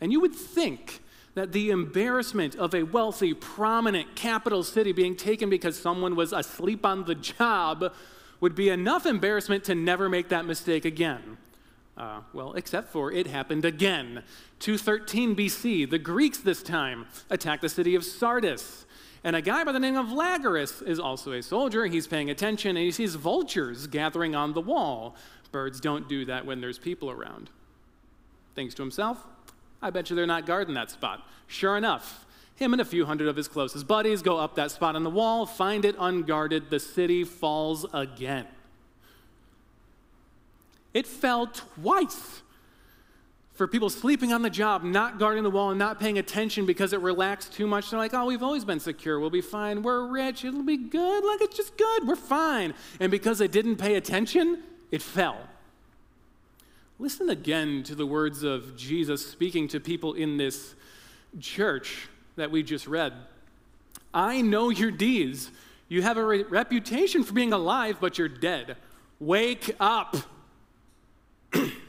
And 0.00 0.12
you 0.12 0.20
would 0.20 0.36
think 0.36 1.00
that 1.34 1.50
the 1.50 1.70
embarrassment 1.70 2.54
of 2.54 2.76
a 2.76 2.84
wealthy, 2.84 3.34
prominent 3.34 4.14
capital 4.14 4.62
city 4.62 4.92
being 4.92 5.16
taken 5.16 5.50
because 5.50 5.76
someone 5.76 6.14
was 6.14 6.32
asleep 6.32 6.86
on 6.86 7.04
the 7.04 7.16
job 7.16 7.92
would 8.40 8.54
be 8.54 8.68
enough 8.68 9.04
embarrassment 9.04 9.64
to 9.64 9.74
never 9.74 10.08
make 10.08 10.28
that 10.28 10.46
mistake 10.46 10.84
again. 10.84 11.38
Uh, 11.96 12.20
well, 12.32 12.52
except 12.52 12.92
for 12.92 13.10
it 13.10 13.26
happened 13.26 13.64
again. 13.64 14.22
213 14.60 15.34
BC, 15.34 15.90
the 15.90 15.98
Greeks 15.98 16.38
this 16.38 16.62
time 16.62 17.06
attacked 17.30 17.62
the 17.62 17.68
city 17.68 17.96
of 17.96 18.04
Sardis. 18.04 18.86
And 19.24 19.34
a 19.34 19.42
guy 19.42 19.64
by 19.64 19.72
the 19.72 19.80
name 19.80 19.96
of 19.96 20.06
Lagoras 20.06 20.86
is 20.86 21.00
also 21.00 21.32
a 21.32 21.42
soldier. 21.42 21.86
He's 21.86 22.06
paying 22.06 22.30
attention 22.30 22.76
and 22.76 22.84
he 22.84 22.92
sees 22.92 23.14
vultures 23.16 23.86
gathering 23.86 24.34
on 24.34 24.52
the 24.52 24.60
wall. 24.60 25.16
Birds 25.50 25.80
don't 25.80 26.08
do 26.08 26.24
that 26.26 26.46
when 26.46 26.60
there's 26.60 26.78
people 26.78 27.10
around. 27.10 27.50
Thinks 28.54 28.74
to 28.74 28.82
himself, 28.82 29.26
I 29.82 29.90
bet 29.90 30.10
you 30.10 30.16
they're 30.16 30.26
not 30.26 30.46
guarding 30.46 30.74
that 30.74 30.90
spot. 30.90 31.26
Sure 31.46 31.76
enough, 31.76 32.26
him 32.56 32.72
and 32.72 32.82
a 32.82 32.84
few 32.84 33.06
hundred 33.06 33.28
of 33.28 33.36
his 33.36 33.48
closest 33.48 33.86
buddies 33.86 34.22
go 34.22 34.38
up 34.38 34.56
that 34.56 34.70
spot 34.70 34.96
on 34.96 35.04
the 35.04 35.10
wall, 35.10 35.46
find 35.46 35.84
it 35.84 35.94
unguarded. 35.98 36.70
The 36.70 36.80
city 36.80 37.24
falls 37.24 37.86
again. 37.92 38.46
It 40.92 41.06
fell 41.06 41.46
twice 41.46 42.42
for 43.58 43.66
people 43.66 43.90
sleeping 43.90 44.32
on 44.32 44.42
the 44.42 44.48
job, 44.48 44.84
not 44.84 45.18
guarding 45.18 45.42
the 45.42 45.50
wall, 45.50 45.70
and 45.70 45.78
not 45.80 45.98
paying 45.98 46.16
attention 46.16 46.64
because 46.64 46.92
it 46.92 47.00
relaxed 47.00 47.52
too 47.52 47.66
much. 47.66 47.90
They're 47.90 47.98
like, 47.98 48.14
oh, 48.14 48.24
we've 48.24 48.42
always 48.44 48.64
been 48.64 48.78
secure. 48.78 49.18
We'll 49.18 49.30
be 49.30 49.40
fine. 49.40 49.82
We're 49.82 50.06
rich. 50.06 50.44
It'll 50.44 50.62
be 50.62 50.76
good. 50.76 51.24
Like, 51.24 51.40
it's 51.40 51.56
just 51.56 51.76
good. 51.76 52.06
We're 52.06 52.14
fine. 52.14 52.72
And 53.00 53.10
because 53.10 53.38
they 53.38 53.48
didn't 53.48 53.74
pay 53.74 53.96
attention, 53.96 54.62
it 54.92 55.02
fell. 55.02 55.38
Listen 57.00 57.30
again 57.30 57.82
to 57.82 57.96
the 57.96 58.06
words 58.06 58.44
of 58.44 58.76
Jesus 58.76 59.26
speaking 59.26 59.66
to 59.68 59.80
people 59.80 60.14
in 60.14 60.36
this 60.36 60.76
church 61.40 62.08
that 62.36 62.52
we 62.52 62.62
just 62.62 62.86
read. 62.86 63.12
I 64.14 64.40
know 64.40 64.70
your 64.70 64.92
deeds. 64.92 65.50
You 65.88 66.02
have 66.02 66.16
a 66.16 66.24
re- 66.24 66.44
reputation 66.44 67.24
for 67.24 67.32
being 67.32 67.52
alive, 67.52 67.96
but 68.00 68.18
you're 68.18 68.28
dead. 68.28 68.76
Wake 69.18 69.74
up. 69.80 70.16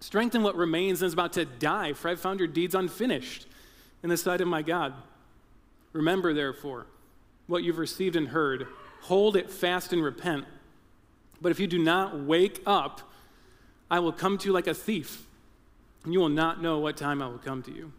Strengthen 0.00 0.42
what 0.42 0.56
remains 0.56 1.02
and 1.02 1.06
is 1.08 1.12
about 1.12 1.32
to 1.34 1.44
die, 1.44 1.92
for 1.92 2.08
I've 2.08 2.20
found 2.20 2.38
your 2.38 2.48
deeds 2.48 2.74
unfinished 2.74 3.46
in 4.02 4.08
the 4.08 4.16
sight 4.16 4.40
of 4.40 4.48
my 4.48 4.62
God. 4.62 4.94
Remember, 5.92 6.32
therefore, 6.32 6.86
what 7.46 7.64
you've 7.64 7.78
received 7.78 8.14
and 8.14 8.28
heard. 8.28 8.66
Hold 9.02 9.36
it 9.36 9.50
fast 9.50 9.92
and 9.92 10.02
repent. 10.02 10.44
But 11.40 11.50
if 11.50 11.58
you 11.58 11.66
do 11.66 11.78
not 11.78 12.20
wake 12.20 12.62
up, 12.66 13.00
I 13.90 14.00
will 14.00 14.12
come 14.12 14.38
to 14.38 14.46
you 14.46 14.52
like 14.52 14.66
a 14.66 14.74
thief, 14.74 15.26
and 16.04 16.12
you 16.12 16.20
will 16.20 16.28
not 16.28 16.62
know 16.62 16.78
what 16.78 16.96
time 16.96 17.22
I 17.22 17.28
will 17.28 17.38
come 17.38 17.62
to 17.62 17.72
you. 17.72 17.92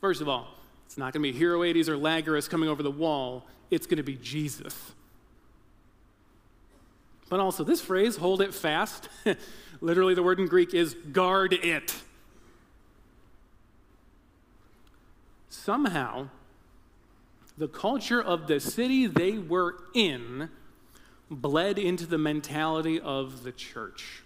First 0.00 0.20
of 0.20 0.28
all, 0.28 0.48
it's 0.86 0.96
not 0.96 1.12
going 1.12 1.22
to 1.24 1.32
be 1.32 1.38
Hyroeades 1.38 1.88
or 1.88 1.96
Lagoras 1.96 2.48
coming 2.48 2.68
over 2.68 2.82
the 2.82 2.90
wall, 2.90 3.46
it's 3.70 3.86
going 3.86 3.96
to 3.96 4.02
be 4.02 4.16
Jesus. 4.16 4.92
But 7.28 7.40
also, 7.40 7.64
this 7.64 7.80
phrase, 7.80 8.16
hold 8.16 8.40
it 8.40 8.54
fast, 8.54 9.08
literally 9.80 10.14
the 10.14 10.22
word 10.22 10.38
in 10.38 10.46
Greek 10.46 10.74
is 10.74 10.94
guard 10.94 11.52
it. 11.52 11.94
Somehow, 15.48 16.28
the 17.56 17.68
culture 17.68 18.22
of 18.22 18.46
the 18.46 18.60
city 18.60 19.06
they 19.06 19.38
were 19.38 19.76
in 19.94 20.50
bled 21.30 21.78
into 21.78 22.06
the 22.06 22.18
mentality 22.18 23.00
of 23.00 23.44
the 23.44 23.52
church. 23.52 24.22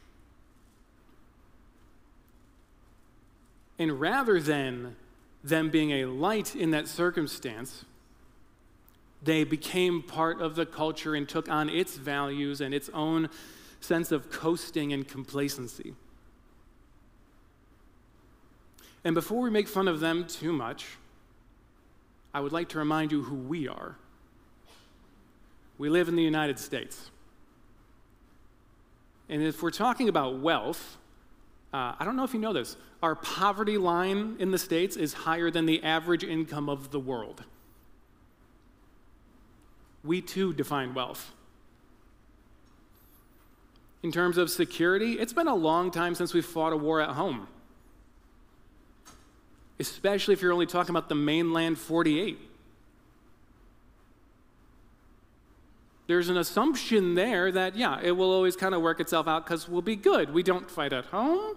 And 3.79 4.01
rather 4.01 4.41
than 4.41 4.97
them 5.45 5.71
being 5.71 5.93
a 5.93 6.07
light 6.07 6.57
in 6.57 6.73
that 6.73 6.89
circumstance, 6.89 7.85
they 9.23 9.45
became 9.45 10.03
part 10.03 10.41
of 10.41 10.55
the 10.55 10.67
culture 10.67 11.15
and 11.15 11.29
took 11.29 11.49
on 11.49 11.69
its 11.69 11.97
values 11.97 12.61
and 12.61 12.73
its 12.73 12.89
own 12.91 13.29
sense 13.81 14.13
of 14.13 14.31
coasting 14.31 14.93
and 14.93 15.07
complacency. 15.07 15.95
And 19.05 19.15
before 19.15 19.41
we 19.41 19.51
make 19.51 19.69
fun 19.69 19.89
of 19.89 20.01
them 20.01 20.27
too 20.27 20.53
much, 20.53 20.87
I 22.35 22.41
would 22.41 22.53
like 22.53 22.69
to 22.71 22.79
remind 22.79 23.11
you 23.11 23.23
who 23.23 23.35
we 23.35 23.69
are. 23.69 23.97
We 25.79 25.89
live 25.89 26.09
in 26.09 26.17
the 26.17 26.23
United 26.23 26.59
States. 26.59 27.11
And 29.29 29.43
if 29.43 29.63
we're 29.63 29.71
talking 29.71 30.09
about 30.09 30.41
wealth, 30.41 30.99
uh, 31.73 31.95
I 31.99 32.05
don't 32.05 32.17
know 32.17 32.25
if 32.25 32.35
you 32.35 32.41
know 32.41 32.53
this, 32.53 32.77
our 33.03 33.15
poverty 33.15 33.79
line 33.79 34.37
in 34.39 34.51
the 34.51 34.59
States 34.59 34.97
is 34.97 35.13
higher 35.13 35.51
than 35.51 35.67
the 35.67 35.83
average 35.83 36.25
income 36.25 36.69
of 36.69 36.91
the 36.91 37.01
world 37.01 37.45
we 40.05 40.21
too 40.21 40.53
define 40.53 40.95
wealth. 40.95 41.33
In 44.03 44.13
terms 44.13 44.39
of 44.39 44.49
security, 44.51 45.15
it's 45.15 45.33
been 45.33 45.49
a 45.49 45.55
long 45.55 45.91
time 45.91 46.15
since 46.15 46.33
we 46.33 46.41
fought 46.41 46.73
a 46.73 46.77
war 46.77 47.01
at 47.01 47.11
home, 47.11 47.49
especially 49.81 50.35
if 50.35 50.43
you're 50.43 50.53
only 50.53 50.67
talking 50.67 50.91
about 50.91 51.09
the 51.09 51.17
mainland 51.17 51.79
48. 51.79 52.39
There's 56.07 56.31
an 56.31 56.39
assumption 56.39 57.15
there 57.15 57.53
that, 57.53 57.77
yeah, 57.77 58.01
it 58.03 58.13
will 58.13 58.31
always 58.31 58.57
kind 58.57 58.75
of 58.75 58.81
work 58.81 58.99
itself 58.99 59.29
out 59.29 59.45
because 59.45 59.69
we'll 59.69 59.83
be 59.83 59.97
good. 59.97 60.33
We 60.33 60.43
don't 60.43 60.71
fight 60.71 60.95
at 60.95 61.05
home. 61.07 61.57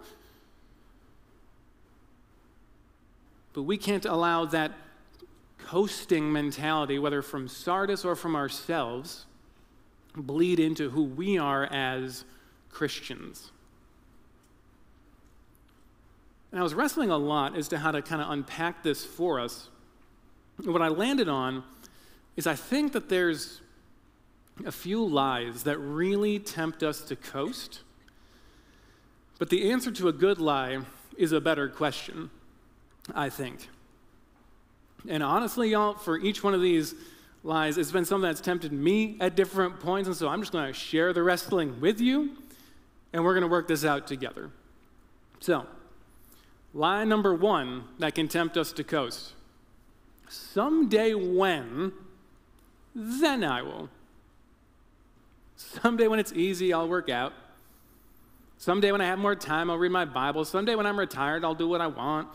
But 3.54 3.64
we 3.64 3.78
can't 3.78 4.06
allow 4.06 4.46
that 4.46 4.74
coasting 5.68 6.32
mentality, 6.32 7.00
whether 7.00 7.22
from 7.22 7.48
Sardis 7.48 8.06
or 8.06 8.16
from 8.16 8.36
ourselves, 8.36 9.26
bleed 10.16 10.60
into 10.60 10.90
who 10.90 11.04
we 11.04 11.38
are 11.38 11.66
as 11.66 12.26
Christians. 12.70 13.52
And 16.52 16.60
I 16.60 16.64
was 16.64 16.74
wrestling 16.74 17.10
a 17.10 17.18
lot 17.18 17.56
as 17.56 17.68
to 17.70 17.78
how 17.78 17.92
to 17.92 18.02
kind 18.02 18.22
of 18.22 18.30
unpack 18.30 18.84
this 18.84 19.06
for 19.06 19.40
us. 19.40 19.70
And 20.58 20.74
what 20.74 20.82
I 20.82 20.90
landed 20.90 21.30
on 21.30 21.64
is 22.36 22.46
I 22.46 22.56
think 22.56 22.94
that 22.94 23.10
there's 23.10 23.62
a 24.66 24.72
few 24.72 25.04
lies 25.06 25.64
that 25.64 25.78
really 25.78 26.40
tempt 26.40 26.84
us 26.84 27.02
to 27.02 27.16
coast. 27.16 27.82
But 29.40 29.50
the 29.50 29.72
answer 29.72 29.92
to 29.92 30.08
a 30.08 30.14
good 30.14 30.40
lie 30.40 30.80
is 31.18 31.32
a 31.32 31.42
better 31.42 31.68
question, 31.70 32.30
I 33.16 33.30
think. 33.30 33.70
And 35.08 35.24
honestly, 35.24 35.70
y'all, 35.70 35.94
for 35.94 36.18
each 36.18 36.44
one 36.44 36.54
of 36.54 36.62
these 36.62 36.96
lies, 37.44 37.78
it's 37.78 37.92
been 37.92 38.06
something 38.06 38.30
that's 38.30 38.42
tempted 38.42 38.72
me 38.72 39.18
at 39.20 39.36
different 39.36 39.80
points. 39.80 40.08
And 40.08 40.16
so 40.16 40.28
I'm 40.28 40.42
just 40.42 40.52
going 40.52 40.68
to 40.68 40.74
share 40.74 41.14
the 41.14 41.24
wrestling 41.24 41.82
with 41.82 42.00
you, 42.00 42.38
and 43.14 43.24
we're 43.24 43.34
going 43.34 43.44
to 43.44 43.48
work 43.48 43.68
this 43.68 43.84
out 43.84 44.08
together. 44.08 44.52
So, 45.40 45.66
Lie 46.74 47.04
number 47.04 47.34
one 47.34 47.84
that 48.00 48.16
can 48.16 48.28
tempt 48.28 48.58
us 48.58 48.72
to 48.74 48.84
coast. 48.84 49.34
Someday 50.30 51.14
when, 51.14 51.92
then 52.96 53.44
I 53.44 53.62
will. 53.62 53.90
Someday 55.58 56.08
when 56.08 56.20
it's 56.20 56.32
easy, 56.32 56.72
I'll 56.72 56.88
work 56.88 57.10
out. 57.10 57.34
Someday 58.58 58.92
when 58.92 59.02
I 59.02 59.06
have 59.06 59.20
more 59.20 59.36
time, 59.36 59.70
I'll 59.70 59.78
read 59.78 59.92
my 59.92 60.06
Bible. 60.06 60.46
Someday 60.46 60.76
when 60.76 60.86
I'm 60.86 60.98
retired, 60.98 61.44
I'll 61.44 61.56
do 61.56 61.68
what 61.68 61.82
I 61.82 61.88
want. 61.88 62.30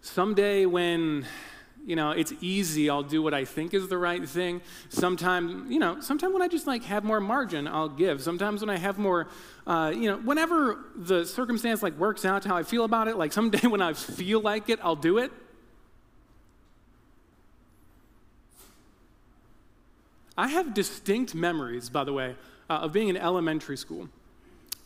Someday 0.00 0.64
when 0.64 1.26
you 1.86 1.96
know 1.96 2.10
it's 2.10 2.32
easy 2.40 2.88
i'll 2.88 3.02
do 3.02 3.22
what 3.22 3.34
i 3.34 3.44
think 3.44 3.74
is 3.74 3.88
the 3.88 3.98
right 3.98 4.26
thing. 4.28 4.60
Sometimes, 4.88 5.70
you 5.70 5.78
know 5.78 6.00
sometimes 6.00 6.32
when 6.32 6.42
i 6.42 6.48
just 6.48 6.66
like 6.66 6.82
have 6.84 7.04
more 7.04 7.20
margin 7.20 7.66
i'll 7.66 7.88
give. 7.88 8.22
Sometimes 8.22 8.60
when 8.60 8.70
i 8.70 8.76
have 8.76 8.98
more 8.98 9.28
uh, 9.66 9.92
you 9.94 10.08
know 10.10 10.18
whenever 10.18 10.78
the 10.96 11.24
circumstance 11.24 11.82
like 11.82 11.96
works 11.98 12.24
out 12.24 12.44
how 12.44 12.56
i 12.56 12.62
feel 12.62 12.84
about 12.84 13.08
it 13.08 13.16
like 13.16 13.32
someday 13.32 13.66
when 13.66 13.82
i 13.82 13.92
feel 13.92 14.40
like 14.40 14.68
it 14.68 14.78
i'll 14.82 14.96
do 14.96 15.18
it. 15.18 15.30
I 20.36 20.48
have 20.48 20.74
distinct 20.74 21.34
memories 21.34 21.90
by 21.90 22.04
the 22.04 22.12
way 22.12 22.34
uh, 22.68 22.74
of 22.74 22.92
being 22.92 23.08
in 23.08 23.16
elementary 23.16 23.76
school. 23.76 24.08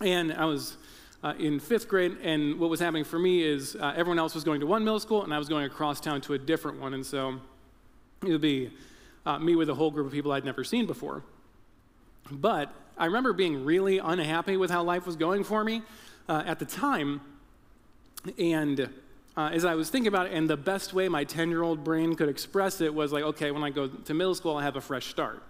And 0.00 0.32
i 0.32 0.44
was 0.44 0.76
uh, 1.22 1.34
in 1.38 1.58
fifth 1.58 1.88
grade, 1.88 2.16
and 2.22 2.58
what 2.58 2.70
was 2.70 2.80
happening 2.80 3.04
for 3.04 3.18
me 3.18 3.42
is 3.42 3.76
uh, 3.76 3.92
everyone 3.96 4.18
else 4.18 4.34
was 4.34 4.44
going 4.44 4.60
to 4.60 4.66
one 4.66 4.84
middle 4.84 5.00
school, 5.00 5.24
and 5.24 5.34
I 5.34 5.38
was 5.38 5.48
going 5.48 5.64
across 5.64 6.00
town 6.00 6.20
to 6.22 6.34
a 6.34 6.38
different 6.38 6.80
one, 6.80 6.94
and 6.94 7.04
so 7.04 7.40
it 8.22 8.30
would 8.30 8.40
be 8.40 8.70
uh, 9.26 9.38
me 9.38 9.56
with 9.56 9.68
a 9.68 9.74
whole 9.74 9.90
group 9.90 10.06
of 10.06 10.12
people 10.12 10.32
I'd 10.32 10.44
never 10.44 10.62
seen 10.62 10.86
before. 10.86 11.22
But 12.30 12.72
I 12.96 13.06
remember 13.06 13.32
being 13.32 13.64
really 13.64 13.98
unhappy 13.98 14.56
with 14.56 14.70
how 14.70 14.82
life 14.82 15.06
was 15.06 15.16
going 15.16 15.44
for 15.44 15.64
me 15.64 15.82
uh, 16.28 16.44
at 16.46 16.58
the 16.58 16.64
time, 16.64 17.20
and 18.38 18.88
uh, 19.36 19.50
as 19.52 19.64
I 19.64 19.74
was 19.74 19.90
thinking 19.90 20.08
about 20.08 20.26
it, 20.26 20.32
and 20.32 20.48
the 20.48 20.56
best 20.56 20.92
way 20.94 21.08
my 21.08 21.24
10 21.24 21.48
year 21.48 21.62
old 21.62 21.82
brain 21.82 22.14
could 22.14 22.28
express 22.28 22.80
it 22.80 22.92
was 22.92 23.12
like, 23.12 23.24
okay, 23.24 23.50
when 23.50 23.62
I 23.62 23.70
go 23.70 23.88
to 23.88 24.14
middle 24.14 24.34
school, 24.34 24.56
I 24.56 24.62
have 24.62 24.76
a 24.76 24.80
fresh 24.80 25.06
start. 25.06 25.42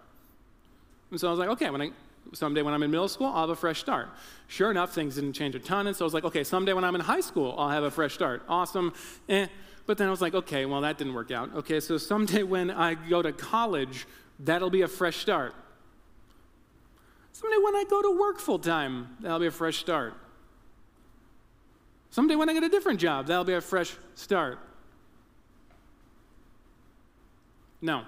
And 1.11 1.21
so 1.21 1.29
I 1.29 1.31
was 1.31 1.39
like, 1.39 1.49
okay, 1.51 1.71
when 1.71 1.81
I 1.81 1.91
someday 2.33 2.63
when 2.63 2.75
I'm 2.75 2.83
in 2.83 2.91
middle 2.91 3.09
school, 3.09 3.27
I'll 3.27 3.43
have 3.43 3.51
a 3.51 3.57
fresh 3.57 3.81
start. 3.81 4.09
Sure 4.47 4.71
enough, 4.71 4.95
things 4.95 5.17
didn't 5.17 5.33
change 5.33 5.55
a 5.55 5.59
ton. 5.59 5.87
And 5.87 5.97
so 5.97 6.05
I 6.05 6.07
was 6.07 6.15
like, 6.15 6.25
okay, 6.25 6.45
someday 6.45 6.73
when 6.73 6.85
I'm 6.85 6.95
in 6.95 7.01
high 7.01 7.21
school, 7.21 7.55
I'll 7.59 7.71
have 7.71 7.85
a 7.85 7.91
fresh 7.91 8.15
start. 8.15 8.43
Awesome. 8.49 8.93
Eh. 9.29 9.47
But 9.87 9.97
then 9.97 10.09
I 10.09 10.11
was 10.11 10.21
like, 10.21 10.35
okay, 10.35 10.67
well, 10.67 10.83
that 10.83 10.99
didn't 10.99 11.15
work 11.15 11.31
out. 11.31 11.55
Okay, 11.55 11.81
so 11.81 11.97
someday 11.97 12.43
when 12.55 12.71
I 12.71 12.95
go 12.95 13.23
to 13.23 13.33
college, 13.33 14.07
that'll 14.39 14.71
be 14.71 14.83
a 14.83 14.89
fresh 14.89 15.17
start. 15.17 15.55
Someday 17.33 17.57
when 17.63 17.77
I 17.77 17.85
go 17.89 18.03
to 18.03 18.19
work 18.19 18.39
full 18.39 18.59
time, 18.59 19.17
that'll 19.21 19.39
be 19.39 19.47
a 19.47 19.51
fresh 19.51 19.79
start. 19.79 20.15
Someday 22.11 22.35
when 22.35 22.49
I 22.49 22.53
get 22.53 22.65
a 22.65 22.69
different 22.69 23.01
job, 23.01 23.27
that'll 23.27 23.45
be 23.45 23.55
a 23.55 23.61
fresh 23.61 23.95
start. 24.15 24.59
No. 27.81 28.03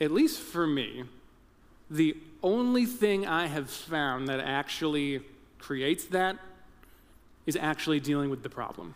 At 0.00 0.10
least 0.10 0.40
for 0.40 0.66
me, 0.66 1.04
the 1.90 2.16
only 2.42 2.86
thing 2.86 3.26
I 3.26 3.46
have 3.46 3.70
found 3.70 4.28
that 4.28 4.40
actually 4.40 5.20
creates 5.58 6.04
that 6.06 6.38
is 7.46 7.56
actually 7.56 8.00
dealing 8.00 8.30
with 8.30 8.42
the 8.42 8.48
problem. 8.48 8.94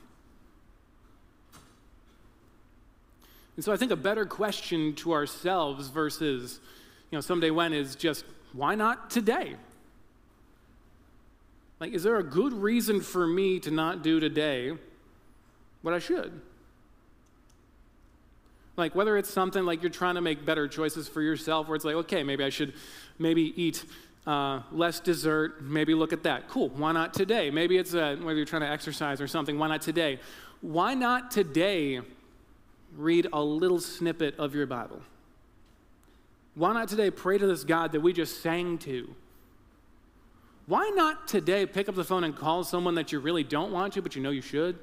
And 3.57 3.65
so 3.65 3.73
I 3.73 3.77
think 3.77 3.91
a 3.91 3.97
better 3.97 4.25
question 4.25 4.95
to 4.97 5.13
ourselves 5.13 5.89
versus, 5.89 6.61
you 7.11 7.17
know, 7.17 7.21
someday 7.21 7.51
when 7.51 7.73
is 7.73 7.97
just, 7.97 8.25
why 8.53 8.75
not 8.75 9.11
today? 9.11 9.57
Like, 11.81 11.93
is 11.93 12.03
there 12.03 12.17
a 12.17 12.23
good 12.23 12.53
reason 12.53 13.01
for 13.01 13.27
me 13.27 13.59
to 13.61 13.71
not 13.71 14.03
do 14.03 14.21
today 14.21 14.73
what 15.83 15.93
I 15.93 15.99
should? 15.99 16.41
Like 18.77 18.95
whether 18.95 19.17
it's 19.17 19.31
something 19.31 19.65
like 19.65 19.83
you're 19.83 19.91
trying 19.91 20.15
to 20.15 20.21
make 20.21 20.47
better 20.47 20.67
choices 20.67 21.09
for 21.09 21.21
yourself, 21.21 21.69
where 21.69 21.77
it's 21.77 21.85
like, 21.85 21.95
okay, 21.97 22.23
maybe 22.23 22.45
I 22.45 22.49
should 22.49 22.73
maybe 23.19 23.53
eat 23.61 23.85
uh, 24.27 24.61
less 24.71 25.01
dessert, 25.01 25.63
maybe 25.63 25.95
look 25.95 26.13
at 26.13 26.23
that. 26.23 26.49
Cool, 26.49 26.71
why 26.71 26.93
not 26.93 27.13
today? 27.13 27.51
Maybe 27.51 27.77
it's 27.77 27.95
a, 27.95 28.17
whether 28.17 28.37
you're 28.37 28.47
trying 28.47 28.63
to 28.63 28.71
exercise 28.71 29.21
or 29.21 29.27
something, 29.27 29.59
why 29.59 29.69
not 29.69 29.83
today? 29.83 30.21
Why 30.61 30.95
not 30.95 31.31
today 31.31 32.01
read 32.97 33.27
a 33.33 33.43
little 33.43 33.81
snippet 33.81 34.39
of 34.39 34.55
your 34.55 34.67
Bible? 34.67 35.03
Why 36.55 36.73
not 36.73 36.89
today 36.89 37.11
pray 37.11 37.39
to 37.39 37.47
this 37.47 37.65
God 37.65 37.93
that 37.93 38.01
we 38.01 38.13
just 38.13 38.43
sang 38.43 38.79
to? 38.79 39.15
Why 40.67 40.91
not 40.95 41.27
today 41.27 41.67
pick 41.67 41.89
up 41.89 41.95
the 41.95 42.05
phone 42.05 42.25
and 42.25 42.37
call 42.37 42.63
someone 42.63 42.95
that 42.95 43.11
you 43.11 43.19
really 43.19 43.43
don't 43.43 43.73
want 43.73 43.95
to, 43.95 44.03
but 44.03 44.15
you 44.15 44.23
know 44.23 44.31
you 44.31 44.43
should? 44.43 44.79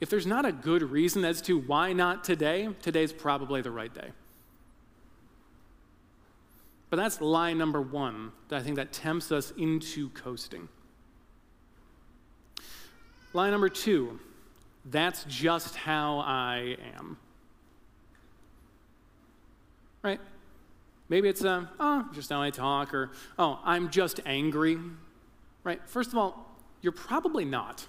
If 0.00 0.10
there's 0.10 0.26
not 0.26 0.44
a 0.44 0.52
good 0.52 0.82
reason 0.82 1.24
as 1.24 1.40
to 1.42 1.58
why 1.58 1.92
not 1.92 2.22
today, 2.22 2.68
today's 2.82 3.12
probably 3.12 3.62
the 3.62 3.70
right 3.70 3.92
day. 3.92 4.12
But 6.90 6.98
that's 6.98 7.20
lie 7.20 7.52
number 7.52 7.80
one 7.80 8.32
that 8.48 8.60
I 8.60 8.62
think 8.62 8.76
that 8.76 8.92
tempts 8.92 9.32
us 9.32 9.52
into 9.56 10.10
coasting. 10.10 10.68
Lie 13.32 13.50
number 13.50 13.68
two, 13.68 14.20
that's 14.84 15.24
just 15.24 15.76
how 15.76 16.18
I 16.20 16.76
am. 16.96 17.16
Right? 20.02 20.20
Maybe 21.08 21.28
it's 21.28 21.42
a, 21.42 21.68
oh, 21.80 22.08
just 22.12 22.30
how 22.30 22.40
I 22.40 22.50
talk, 22.50 22.94
or, 22.94 23.10
oh, 23.38 23.58
I'm 23.64 23.90
just 23.90 24.20
angry. 24.26 24.78
Right? 25.64 25.80
First 25.86 26.12
of 26.12 26.18
all, 26.18 26.46
you're 26.82 26.92
probably 26.92 27.44
not. 27.44 27.86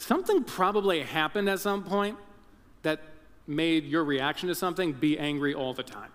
Something 0.00 0.44
probably 0.44 1.02
happened 1.02 1.50
at 1.50 1.60
some 1.60 1.84
point 1.84 2.16
that 2.82 3.00
made 3.46 3.84
your 3.84 4.02
reaction 4.02 4.48
to 4.48 4.54
something 4.54 4.94
be 4.94 5.18
angry 5.18 5.52
all 5.52 5.74
the 5.74 5.82
time. 5.82 6.10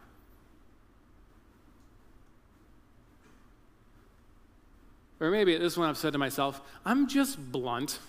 Or 5.20 5.30
maybe 5.30 5.56
this 5.56 5.78
one 5.78 5.88
I've 5.88 6.00
said 6.00 6.14
to 6.14 6.20
myself, 6.20 6.62
I'm 6.84 7.08
just 7.08 7.52
blunt. 7.52 8.00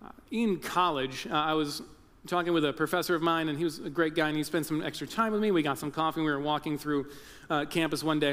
Uh, 0.00 0.10
in 0.30 0.60
college, 0.60 1.26
uh, 1.28 1.34
I 1.34 1.54
was 1.54 1.82
talking 2.28 2.52
with 2.52 2.64
a 2.64 2.72
professor 2.72 3.16
of 3.16 3.20
mine, 3.20 3.48
and 3.48 3.58
he 3.58 3.64
was 3.64 3.80
a 3.80 3.90
great 3.90 4.14
guy, 4.14 4.28
and 4.28 4.36
he 4.36 4.44
spent 4.44 4.64
some 4.64 4.80
extra 4.80 5.08
time 5.08 5.32
with 5.32 5.42
me. 5.42 5.50
We 5.50 5.62
got 5.62 5.76
some 5.76 5.90
coffee, 5.90 6.20
and 6.20 6.26
we 6.26 6.30
were 6.30 6.40
walking 6.40 6.78
through 6.78 7.08
uh, 7.50 7.64
campus 7.64 8.04
one 8.04 8.20
day. 8.20 8.32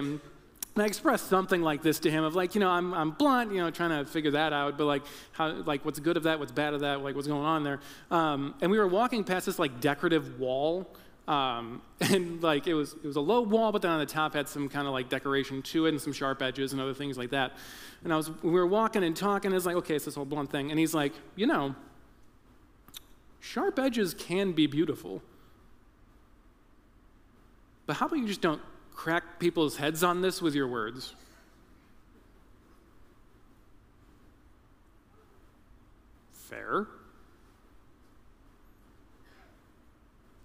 And 0.75 0.83
I 0.83 0.87
expressed 0.87 1.27
something 1.29 1.61
like 1.61 1.83
this 1.83 1.99
to 1.99 2.09
him 2.09 2.23
of 2.23 2.35
like, 2.35 2.55
you 2.55 2.59
know, 2.59 2.69
I'm, 2.69 2.93
I'm 2.93 3.11
blunt, 3.11 3.51
you 3.51 3.59
know, 3.59 3.69
trying 3.69 3.91
to 3.91 4.09
figure 4.09 4.31
that 4.31 4.53
out, 4.53 4.75
but 4.77 4.85
like, 4.85 5.03
how, 5.31 5.51
like, 5.51 5.85
what's 5.85 5.99
good 5.99 6.17
of 6.17 6.23
that, 6.23 6.39
what's 6.39 6.51
bad 6.51 6.73
of 6.73 6.79
that, 6.79 7.01
like, 7.01 7.15
what's 7.15 7.27
going 7.27 7.45
on 7.45 7.63
there. 7.63 7.79
Um, 8.09 8.55
and 8.59 8.71
we 8.71 8.79
were 8.79 8.87
walking 8.87 9.23
past 9.23 9.45
this 9.45 9.59
like 9.59 9.79
decorative 9.81 10.39
wall, 10.39 10.89
um, 11.27 11.81
and 12.01 12.41
like 12.41 12.65
it 12.65 12.73
was 12.73 12.93
it 12.93 13.05
was 13.05 13.15
a 13.15 13.21
low 13.21 13.41
wall, 13.41 13.71
but 13.71 13.83
then 13.83 13.91
on 13.91 13.99
the 13.99 14.05
top 14.05 14.33
had 14.33 14.49
some 14.49 14.67
kind 14.67 14.87
of 14.87 14.93
like 14.93 15.09
decoration 15.09 15.61
to 15.61 15.85
it 15.85 15.89
and 15.89 16.01
some 16.01 16.11
sharp 16.11 16.41
edges 16.41 16.73
and 16.73 16.81
other 16.81 16.93
things 16.93 17.19
like 17.19 17.29
that. 17.29 17.53
And 18.03 18.11
I 18.11 18.17
was 18.17 18.31
we 18.41 18.51
were 18.51 18.67
walking 18.67 19.03
and 19.03 19.15
talking. 19.15 19.49
And 19.49 19.55
it's 19.55 19.67
like 19.67 19.75
okay, 19.75 19.95
it's 19.95 20.05
this 20.05 20.15
whole 20.15 20.25
blunt 20.25 20.51
thing, 20.51 20.71
and 20.71 20.79
he's 20.79 20.95
like, 20.95 21.13
you 21.35 21.45
know, 21.45 21.75
sharp 23.39 23.77
edges 23.77 24.15
can 24.15 24.53
be 24.53 24.65
beautiful, 24.65 25.21
but 27.85 27.97
how 27.97 28.07
about 28.07 28.17
you 28.17 28.27
just 28.27 28.41
don't 28.41 28.61
crack 28.95 29.39
people's 29.39 29.77
heads 29.77 30.03
on 30.03 30.21
this 30.21 30.41
with 30.41 30.55
your 30.55 30.67
words. 30.67 31.13
Fair. 36.31 36.87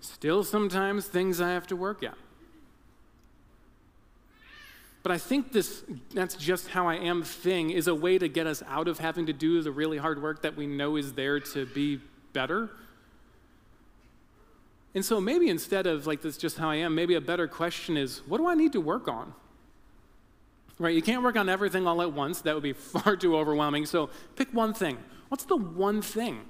Still, 0.00 0.42
sometimes 0.42 1.06
things 1.06 1.40
I 1.40 1.50
have 1.50 1.66
to 1.68 1.76
work 1.76 2.02
at. 2.02 2.16
But 5.02 5.12
I 5.12 5.18
think 5.18 5.52
this, 5.52 5.84
that's 6.12 6.34
just 6.34 6.68
how 6.68 6.88
I 6.88 6.96
am 6.96 7.22
thing 7.22 7.70
is 7.70 7.86
a 7.86 7.94
way 7.94 8.18
to 8.18 8.28
get 8.28 8.46
us 8.46 8.62
out 8.68 8.88
of 8.88 8.98
having 8.98 9.26
to 9.26 9.32
do 9.32 9.62
the 9.62 9.70
really 9.70 9.96
hard 9.96 10.20
work 10.20 10.42
that 10.42 10.56
we 10.56 10.66
know 10.66 10.96
is 10.96 11.12
there 11.12 11.40
to 11.40 11.66
be 11.66 12.00
better 12.32 12.70
and 14.98 15.04
so 15.04 15.20
maybe 15.20 15.48
instead 15.48 15.86
of 15.86 16.08
like 16.08 16.22
this 16.22 16.36
just 16.36 16.58
how 16.58 16.70
I 16.70 16.74
am, 16.74 16.92
maybe 16.92 17.14
a 17.14 17.20
better 17.20 17.46
question 17.46 17.96
is 17.96 18.20
what 18.26 18.38
do 18.38 18.48
I 18.48 18.56
need 18.56 18.72
to 18.72 18.80
work 18.80 19.06
on? 19.06 19.32
Right? 20.76 20.92
You 20.92 21.02
can't 21.02 21.22
work 21.22 21.36
on 21.36 21.48
everything 21.48 21.86
all 21.86 22.02
at 22.02 22.12
once. 22.12 22.40
That 22.40 22.54
would 22.54 22.64
be 22.64 22.72
far 22.94 23.16
too 23.16 23.36
overwhelming. 23.36 23.86
So 23.86 24.10
pick 24.34 24.52
one 24.52 24.74
thing. 24.74 24.98
What's 25.28 25.44
the 25.44 25.56
one 25.56 26.02
thing? 26.02 26.40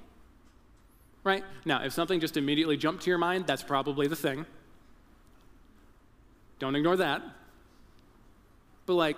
Right? 1.23 1.43
Now, 1.63 1.83
if 1.83 1.93
something 1.93 2.19
just 2.19 2.37
immediately 2.37 2.75
jumped 2.75 3.03
to 3.03 3.11
your 3.11 3.19
mind, 3.19 3.45
that's 3.45 3.61
probably 3.61 4.07
the 4.07 4.15
thing. 4.15 4.47
Don't 6.57 6.75
ignore 6.75 6.97
that. 6.97 7.21
But 8.87 8.95
like, 8.95 9.17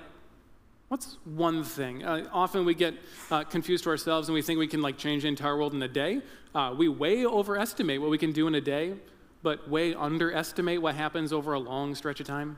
what's 0.90 1.20
one 1.24 1.64
thing? 1.64 2.04
Uh, 2.04 2.28
often 2.34 2.66
we 2.66 2.76
get 2.76 2.96
uh, 3.30 3.46
confused 3.46 3.86
to 3.86 3.92
ourselves 3.92 4.28
and 4.28 4.34
we 4.34 4.42
think 4.42 4.60
we 4.60 4.68
can 4.68 4.82
like 4.82 4.98
change 4.98 5.22
the 5.22 5.30
entire 5.30 5.56
world 5.56 5.74
in 5.74 5.82
a 5.82 5.88
day. 5.88 6.22
Uh, 6.54 6.76
we 6.78 6.90
way 6.90 7.26
overestimate 7.26 8.02
what 8.02 8.10
we 8.10 8.18
can 8.18 8.34
do 8.34 8.46
in 8.48 8.56
a 8.56 8.60
day 8.60 8.96
but 9.44 9.70
way 9.70 9.94
underestimate 9.94 10.82
what 10.82 10.96
happens 10.96 11.34
over 11.34 11.54
a 11.54 11.60
long 11.60 11.96
stretch 11.96 12.20
of 12.20 12.28
time? 12.28 12.58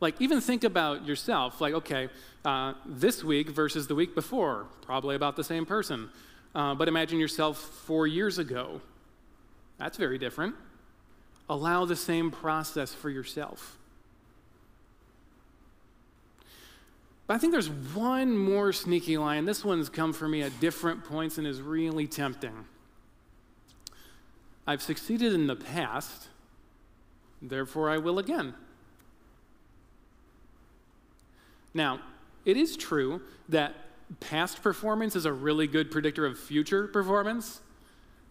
Like, 0.00 0.20
even 0.20 0.40
think 0.40 0.62
about 0.62 1.06
yourself. 1.06 1.60
Like, 1.60 1.74
okay, 1.74 2.08
uh, 2.44 2.74
this 2.86 3.24
week 3.24 3.50
versus 3.50 3.88
the 3.88 3.94
week 3.94 4.14
before, 4.14 4.66
probably 4.82 5.16
about 5.16 5.34
the 5.36 5.42
same 5.42 5.66
person. 5.66 6.10
Uh, 6.54 6.74
but 6.74 6.88
imagine 6.88 7.18
yourself 7.18 7.58
four 7.58 8.06
years 8.06 8.38
ago. 8.38 8.80
That's 9.78 9.96
very 9.96 10.18
different. 10.18 10.54
Allow 11.48 11.84
the 11.84 11.96
same 11.96 12.30
process 12.30 12.94
for 12.94 13.10
yourself. 13.10 13.76
But 17.26 17.34
I 17.34 17.38
think 17.38 17.52
there's 17.52 17.68
one 17.70 18.36
more 18.38 18.72
sneaky 18.72 19.18
line. 19.18 19.44
This 19.44 19.64
one's 19.64 19.88
come 19.88 20.12
for 20.12 20.28
me 20.28 20.42
at 20.42 20.58
different 20.60 21.04
points 21.04 21.38
and 21.38 21.46
is 21.46 21.60
really 21.60 22.06
tempting. 22.06 22.64
I've 24.68 24.82
succeeded 24.82 25.32
in 25.32 25.46
the 25.46 25.56
past, 25.56 26.28
therefore 27.40 27.88
I 27.88 27.96
will 27.96 28.18
again. 28.18 28.52
Now, 31.72 32.00
it 32.44 32.58
is 32.58 32.76
true 32.76 33.22
that 33.48 33.74
past 34.20 34.62
performance 34.62 35.16
is 35.16 35.24
a 35.24 35.32
really 35.32 35.66
good 35.66 35.90
predictor 35.90 36.26
of 36.26 36.38
future 36.38 36.86
performance, 36.86 37.62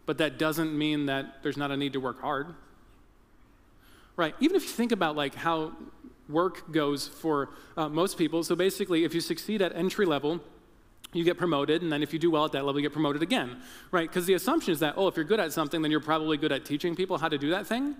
but 0.05 0.19
that 0.19 0.37
doesn't 0.37 0.77
mean 0.77 1.07
that 1.07 1.41
there's 1.41 1.57
not 1.57 1.71
a 1.71 1.77
need 1.77 1.93
to 1.93 1.99
work 1.99 2.21
hard. 2.21 2.53
Right? 4.15 4.35
Even 4.39 4.57
if 4.57 4.61
you 4.61 4.69
think 4.69 4.91
about 4.91 5.15
like 5.15 5.33
how 5.33 5.71
work 6.29 6.71
goes 6.71 7.07
for 7.07 7.49
uh, 7.75 7.89
most 7.89 8.15
people, 8.15 8.43
so 8.43 8.55
basically, 8.55 9.05
if 9.05 9.15
you 9.15 9.21
succeed 9.21 9.63
at 9.63 9.75
entry 9.75 10.05
level, 10.05 10.41
you 11.13 11.23
get 11.23 11.37
promoted, 11.37 11.81
and 11.81 11.91
then 11.91 12.03
if 12.03 12.11
you 12.13 12.19
do 12.19 12.29
well 12.29 12.45
at 12.45 12.51
that 12.51 12.65
level, 12.65 12.79
you 12.79 12.85
get 12.85 12.93
promoted 12.93 13.23
again, 13.23 13.61
right? 13.91 14.09
Because 14.09 14.25
the 14.25 14.33
assumption 14.33 14.71
is 14.71 14.79
that, 14.79 14.95
oh, 14.97 15.07
if 15.07 15.15
you're 15.15 15.25
good 15.25 15.39
at 15.39 15.53
something, 15.53 15.81
then 15.81 15.89
you're 15.89 15.99
probably 15.99 16.37
good 16.37 16.51
at 16.51 16.65
teaching 16.65 16.95
people 16.95 17.17
how 17.17 17.29
to 17.29 17.37
do 17.37 17.49
that 17.51 17.65
thing. 17.65 17.95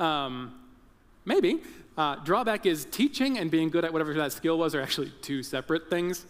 Um, 0.00 0.54
maybe. 1.24 1.60
Uh, 1.96 2.16
drawback 2.16 2.66
is 2.66 2.86
teaching 2.86 3.38
and 3.38 3.50
being 3.50 3.70
good 3.70 3.84
at 3.84 3.92
whatever 3.92 4.12
that 4.14 4.32
skill 4.32 4.58
was 4.58 4.74
are 4.74 4.80
actually 4.80 5.12
two 5.22 5.42
separate 5.42 5.88
things. 5.88 6.26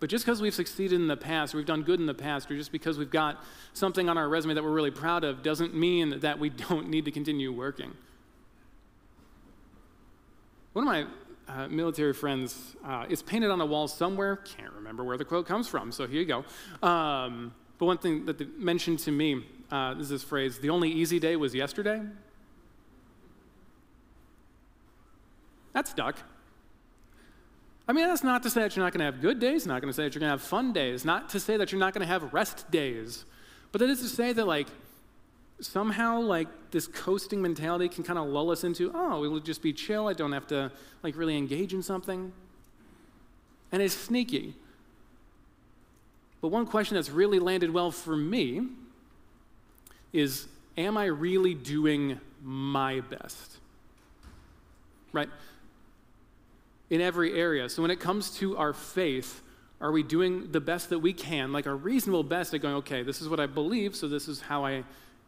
But 0.00 0.10
just 0.10 0.24
because 0.24 0.40
we've 0.40 0.54
succeeded 0.54 1.00
in 1.00 1.08
the 1.08 1.16
past, 1.16 1.54
we've 1.54 1.66
done 1.66 1.82
good 1.82 1.98
in 1.98 2.06
the 2.06 2.14
past, 2.14 2.50
or 2.50 2.56
just 2.56 2.70
because 2.70 2.98
we've 2.98 3.10
got 3.10 3.42
something 3.72 4.08
on 4.08 4.16
our 4.16 4.28
resume 4.28 4.54
that 4.54 4.62
we're 4.62 4.70
really 4.70 4.92
proud 4.92 5.24
of, 5.24 5.42
doesn't 5.42 5.74
mean 5.74 6.20
that 6.20 6.38
we 6.38 6.48
don't 6.68 6.88
need 6.88 7.04
to 7.04 7.10
continue 7.10 7.52
working. 7.52 7.92
One 10.72 10.86
of 10.86 10.92
my 10.92 11.06
uh, 11.48 11.68
military 11.68 12.12
friends 12.12 12.76
uh, 12.84 13.06
is 13.08 13.22
painted 13.22 13.50
on 13.50 13.60
a 13.60 13.66
wall 13.66 13.88
somewhere. 13.88 14.36
Can't 14.36 14.72
remember 14.72 15.04
where 15.04 15.16
the 15.16 15.24
quote 15.24 15.46
comes 15.46 15.68
from, 15.68 15.92
so 15.92 16.06
here 16.06 16.20
you 16.20 16.26
go. 16.26 16.86
Um, 16.86 17.54
but 17.78 17.86
one 17.86 17.98
thing 17.98 18.26
that 18.26 18.38
they 18.38 18.46
mentioned 18.56 18.98
to 19.00 19.10
me 19.10 19.44
uh, 19.70 19.94
is 19.98 20.08
this 20.08 20.22
phrase 20.22 20.58
the 20.58 20.70
only 20.70 20.90
easy 20.90 21.18
day 21.18 21.36
was 21.36 21.54
yesterday. 21.54 22.02
That 25.72 25.86
stuck. 25.86 26.16
I 27.86 27.92
mean, 27.92 28.06
that's 28.06 28.24
not 28.24 28.42
to 28.42 28.50
say 28.50 28.62
that 28.62 28.76
you're 28.76 28.84
not 28.84 28.92
going 28.92 29.00
to 29.00 29.06
have 29.06 29.22
good 29.22 29.38
days, 29.38 29.66
not 29.66 29.80
going 29.80 29.90
to 29.90 29.96
say 29.96 30.04
that 30.04 30.14
you're 30.14 30.20
going 30.20 30.28
to 30.28 30.38
have 30.38 30.42
fun 30.42 30.72
days, 30.74 31.04
not 31.04 31.30
to 31.30 31.40
say 31.40 31.56
that 31.56 31.72
you're 31.72 31.78
not 31.78 31.94
going 31.94 32.06
to 32.06 32.12
have 32.12 32.34
rest 32.34 32.70
days, 32.70 33.24
but 33.72 33.78
that 33.78 33.88
is 33.88 34.00
to 34.00 34.08
say 34.08 34.32
that, 34.34 34.46
like, 34.46 34.66
somehow, 35.60 36.20
like, 36.20 36.48
this 36.70 36.86
coasting 36.86 37.42
mentality 37.42 37.88
can 37.88 38.04
kind 38.04 38.18
of 38.18 38.26
lull 38.26 38.50
us 38.50 38.64
into, 38.64 38.90
oh, 38.94 39.24
it'll 39.24 39.40
just 39.40 39.62
be 39.62 39.72
chill. 39.72 40.08
I 40.08 40.12
don't 40.12 40.32
have 40.32 40.46
to, 40.48 40.70
like, 41.02 41.16
really 41.16 41.36
engage 41.36 41.74
in 41.74 41.82
something. 41.82 42.32
And 43.72 43.82
it's 43.82 43.94
sneaky. 43.94 44.54
But 46.40 46.48
one 46.48 46.66
question 46.66 46.94
that's 46.94 47.10
really 47.10 47.38
landed 47.38 47.72
well 47.72 47.90
for 47.90 48.16
me 48.16 48.68
is 50.12 50.46
Am 50.76 50.96
I 50.96 51.06
really 51.06 51.54
doing 51.54 52.20
my 52.40 53.00
best? 53.00 53.56
Right? 55.12 55.28
in 56.90 57.00
every 57.00 57.38
area. 57.38 57.68
So 57.68 57.82
when 57.82 57.90
it 57.90 58.00
comes 58.00 58.30
to 58.38 58.56
our 58.56 58.72
faith, 58.72 59.42
are 59.80 59.92
we 59.92 60.02
doing 60.02 60.50
the 60.50 60.60
best 60.60 60.90
that 60.90 60.98
we 60.98 61.12
can, 61.12 61.52
like 61.52 61.66
a 61.66 61.74
reasonable 61.74 62.22
best 62.22 62.54
at 62.54 62.60
going, 62.60 62.76
okay, 62.76 63.02
this 63.02 63.20
is 63.20 63.28
what 63.28 63.40
I 63.40 63.46
believe, 63.46 63.94
so 63.94 64.08
this 64.08 64.28
is 64.28 64.40
how 64.40 64.64
I 64.64 64.84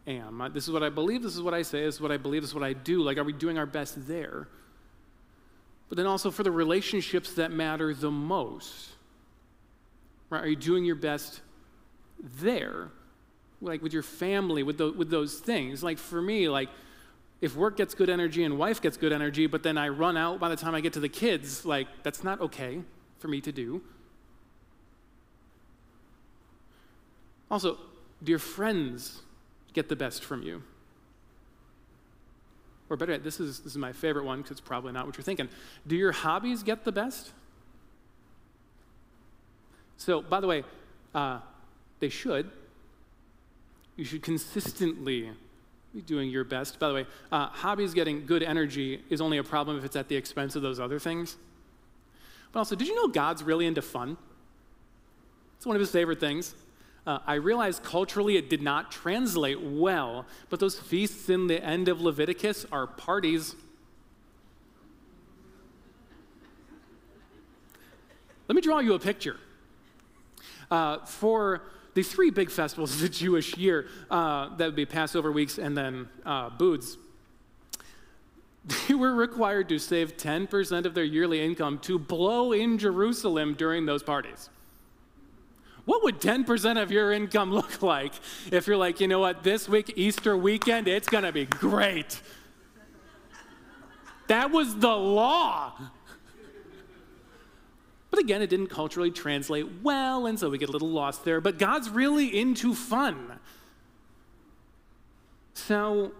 am. 0.07 0.49
This 0.53 0.67
is 0.67 0.71
what 0.71 0.83
I 0.83 0.89
believe, 0.89 1.23
this 1.23 1.35
is 1.35 1.41
what 1.41 1.53
I 1.53 1.61
say, 1.61 1.83
this 1.83 1.95
is 1.95 2.01
what 2.01 2.11
I 2.11 2.17
believe, 2.17 2.41
this 2.41 2.51
is 2.51 2.55
what 2.55 2.63
I 2.63 2.73
do. 2.73 3.01
Like, 3.01 3.17
are 3.17 3.23
we 3.23 3.33
doing 3.33 3.57
our 3.57 3.65
best 3.65 4.07
there? 4.07 4.47
But 5.89 5.97
then 5.97 6.07
also 6.07 6.31
for 6.31 6.43
the 6.43 6.51
relationships 6.51 7.33
that 7.33 7.51
matter 7.51 7.93
the 7.93 8.11
most, 8.11 8.89
right? 10.29 10.43
Are 10.43 10.47
you 10.47 10.55
doing 10.55 10.85
your 10.85 10.95
best 10.95 11.41
there? 12.39 12.91
Like 13.61 13.81
with 13.81 13.93
your 13.93 14.03
family, 14.03 14.63
with, 14.63 14.77
the, 14.77 14.91
with 14.91 15.09
those 15.09 15.39
things. 15.39 15.83
Like 15.83 15.97
for 15.97 16.21
me, 16.21 16.49
like, 16.49 16.69
if 17.41 17.55
work 17.55 17.75
gets 17.75 17.95
good 17.95 18.09
energy 18.09 18.43
and 18.43 18.57
wife 18.57 18.81
gets 18.81 18.97
good 18.97 19.11
energy, 19.11 19.47
but 19.47 19.63
then 19.63 19.77
I 19.77 19.89
run 19.89 20.15
out 20.15 20.39
by 20.39 20.47
the 20.47 20.55
time 20.55 20.75
I 20.75 20.81
get 20.81 20.93
to 20.93 20.99
the 20.99 21.09
kids, 21.09 21.65
like, 21.65 21.87
that's 22.03 22.23
not 22.23 22.39
okay 22.39 22.81
for 23.19 23.27
me 23.27 23.41
to 23.41 23.51
do. 23.51 23.81
Also, 27.49 27.77
dear 28.23 28.39
friends 28.39 29.21
get 29.73 29.89
the 29.89 29.95
best 29.95 30.23
from 30.23 30.43
you? 30.43 30.63
Or 32.89 32.97
better 32.97 33.13
yet, 33.13 33.23
this 33.23 33.39
is, 33.39 33.59
this 33.59 33.71
is 33.71 33.77
my 33.77 33.93
favorite 33.93 34.25
one 34.25 34.39
because 34.39 34.51
it's 34.51 34.59
probably 34.59 34.91
not 34.91 35.05
what 35.05 35.17
you're 35.17 35.23
thinking. 35.23 35.47
Do 35.87 35.95
your 35.95 36.11
hobbies 36.11 36.61
get 36.61 36.83
the 36.83 36.91
best? 36.91 37.31
So, 39.95 40.21
by 40.21 40.41
the 40.41 40.47
way, 40.47 40.63
uh, 41.15 41.39
they 41.99 42.09
should. 42.09 42.51
You 43.95 44.03
should 44.03 44.23
consistently 44.23 45.29
be 45.93 46.01
doing 46.01 46.29
your 46.29 46.43
best. 46.43 46.79
By 46.79 46.87
the 46.89 46.93
way, 46.93 47.05
uh, 47.31 47.47
hobbies 47.47 47.93
getting 47.93 48.25
good 48.25 48.43
energy 48.43 49.03
is 49.09 49.21
only 49.21 49.37
a 49.37 49.43
problem 49.43 49.77
if 49.77 49.85
it's 49.85 49.95
at 49.95 50.07
the 50.07 50.15
expense 50.15 50.55
of 50.55 50.61
those 50.61 50.79
other 50.79 50.99
things. 50.99 51.37
But 52.51 52.59
also, 52.59 52.75
did 52.75 52.87
you 52.87 52.95
know 52.95 53.07
God's 53.07 53.43
really 53.43 53.65
into 53.65 53.81
fun? 53.81 54.17
It's 55.55 55.65
one 55.65 55.75
of 55.75 55.79
his 55.79 55.91
favorite 55.91 56.19
things. 56.19 56.55
Uh, 57.05 57.19
I 57.25 57.35
realized 57.35 57.83
culturally 57.83 58.37
it 58.37 58.49
did 58.49 58.61
not 58.61 58.91
translate 58.91 59.59
well, 59.61 60.25
but 60.49 60.59
those 60.59 60.79
feasts 60.79 61.29
in 61.29 61.47
the 61.47 61.63
end 61.63 61.87
of 61.87 61.99
Leviticus 61.99 62.65
are 62.71 62.85
parties. 62.85 63.55
Let 68.47 68.55
me 68.55 68.61
draw 68.61 68.79
you 68.79 68.93
a 68.93 68.99
picture. 68.99 69.37
Uh, 70.69 70.99
for 71.05 71.63
the 71.95 72.03
three 72.03 72.29
big 72.29 72.51
festivals 72.51 72.93
of 72.93 73.01
the 73.01 73.09
Jewish 73.23 73.57
year, 73.57 73.87
uh, 74.09 74.55
that 74.57 74.65
would 74.65 74.75
be 74.75 74.85
Passover 74.85 75.31
weeks 75.31 75.57
and 75.57 75.75
then 75.75 76.07
uh, 76.25 76.49
Booths, 76.51 76.97
they 78.87 78.93
were 78.93 79.13
required 79.13 79.69
to 79.69 79.79
save 79.79 80.17
10% 80.17 80.85
of 80.85 80.93
their 80.93 81.03
yearly 81.03 81.43
income 81.43 81.79
to 81.79 81.97
blow 81.97 82.51
in 82.51 82.77
Jerusalem 82.77 83.55
during 83.55 83.87
those 83.87 84.03
parties. 84.03 84.49
What 85.85 86.03
would 86.03 86.19
10% 86.19 86.81
of 86.81 86.91
your 86.91 87.11
income 87.11 87.51
look 87.53 87.81
like 87.81 88.13
if 88.51 88.67
you're 88.67 88.77
like, 88.77 88.99
you 88.99 89.07
know 89.07 89.19
what, 89.19 89.43
this 89.43 89.67
week, 89.67 89.93
Easter 89.95 90.37
weekend, 90.37 90.87
it's 90.87 91.09
gonna 91.09 91.31
be 91.31 91.45
great? 91.45 92.21
That 94.27 94.51
was 94.51 94.77
the 94.77 94.95
law. 94.95 95.73
But 98.09 98.19
again, 98.19 98.41
it 98.41 98.49
didn't 98.49 98.67
culturally 98.67 99.09
translate 99.09 99.67
well, 99.81 100.25
and 100.25 100.37
so 100.37 100.49
we 100.49 100.57
get 100.57 100.69
a 100.69 100.71
little 100.71 100.89
lost 100.89 101.23
there. 101.23 101.39
But 101.39 101.57
God's 101.57 101.89
really 101.89 102.37
into 102.37 102.75
fun. 102.75 103.39
So, 105.53 106.11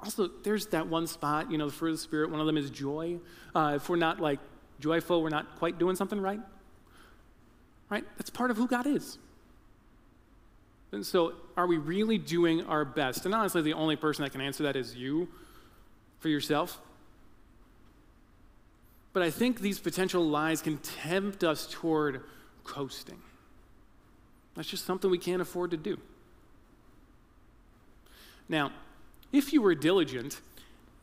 also, 0.00 0.30
there's 0.44 0.66
that 0.68 0.86
one 0.86 1.06
spot, 1.06 1.50
you 1.50 1.58
know, 1.58 1.66
the 1.66 1.72
fruit 1.72 1.90
of 1.90 1.96
the 1.96 2.02
Spirit, 2.02 2.30
one 2.30 2.40
of 2.40 2.46
them 2.46 2.56
is 2.56 2.70
joy. 2.70 3.18
Uh, 3.54 3.74
if 3.76 3.88
we're 3.88 3.96
not 3.96 4.20
like 4.20 4.38
joyful, 4.78 5.22
we're 5.22 5.28
not 5.30 5.58
quite 5.58 5.78
doing 5.78 5.96
something 5.96 6.20
right. 6.20 6.40
Right? 7.90 8.04
That's 8.16 8.30
part 8.30 8.50
of 8.50 8.56
who 8.56 8.66
God 8.66 8.86
is. 8.86 9.18
And 10.92 11.04
so, 11.04 11.34
are 11.56 11.66
we 11.66 11.76
really 11.76 12.18
doing 12.18 12.64
our 12.66 12.84
best? 12.84 13.26
And 13.26 13.34
honestly, 13.34 13.62
the 13.62 13.74
only 13.74 13.96
person 13.96 14.24
that 14.24 14.30
can 14.30 14.40
answer 14.40 14.62
that 14.64 14.76
is 14.76 14.96
you 14.96 15.28
for 16.18 16.28
yourself. 16.28 16.80
But 19.12 19.22
I 19.22 19.30
think 19.30 19.60
these 19.60 19.78
potential 19.78 20.24
lies 20.24 20.62
can 20.62 20.78
tempt 20.78 21.44
us 21.44 21.68
toward 21.70 22.22
coasting. 22.64 23.18
That's 24.54 24.68
just 24.68 24.84
something 24.84 25.10
we 25.10 25.18
can't 25.18 25.42
afford 25.42 25.70
to 25.72 25.76
do. 25.76 25.98
Now, 28.48 28.72
if 29.32 29.52
you 29.52 29.62
were 29.62 29.74
diligent 29.74 30.40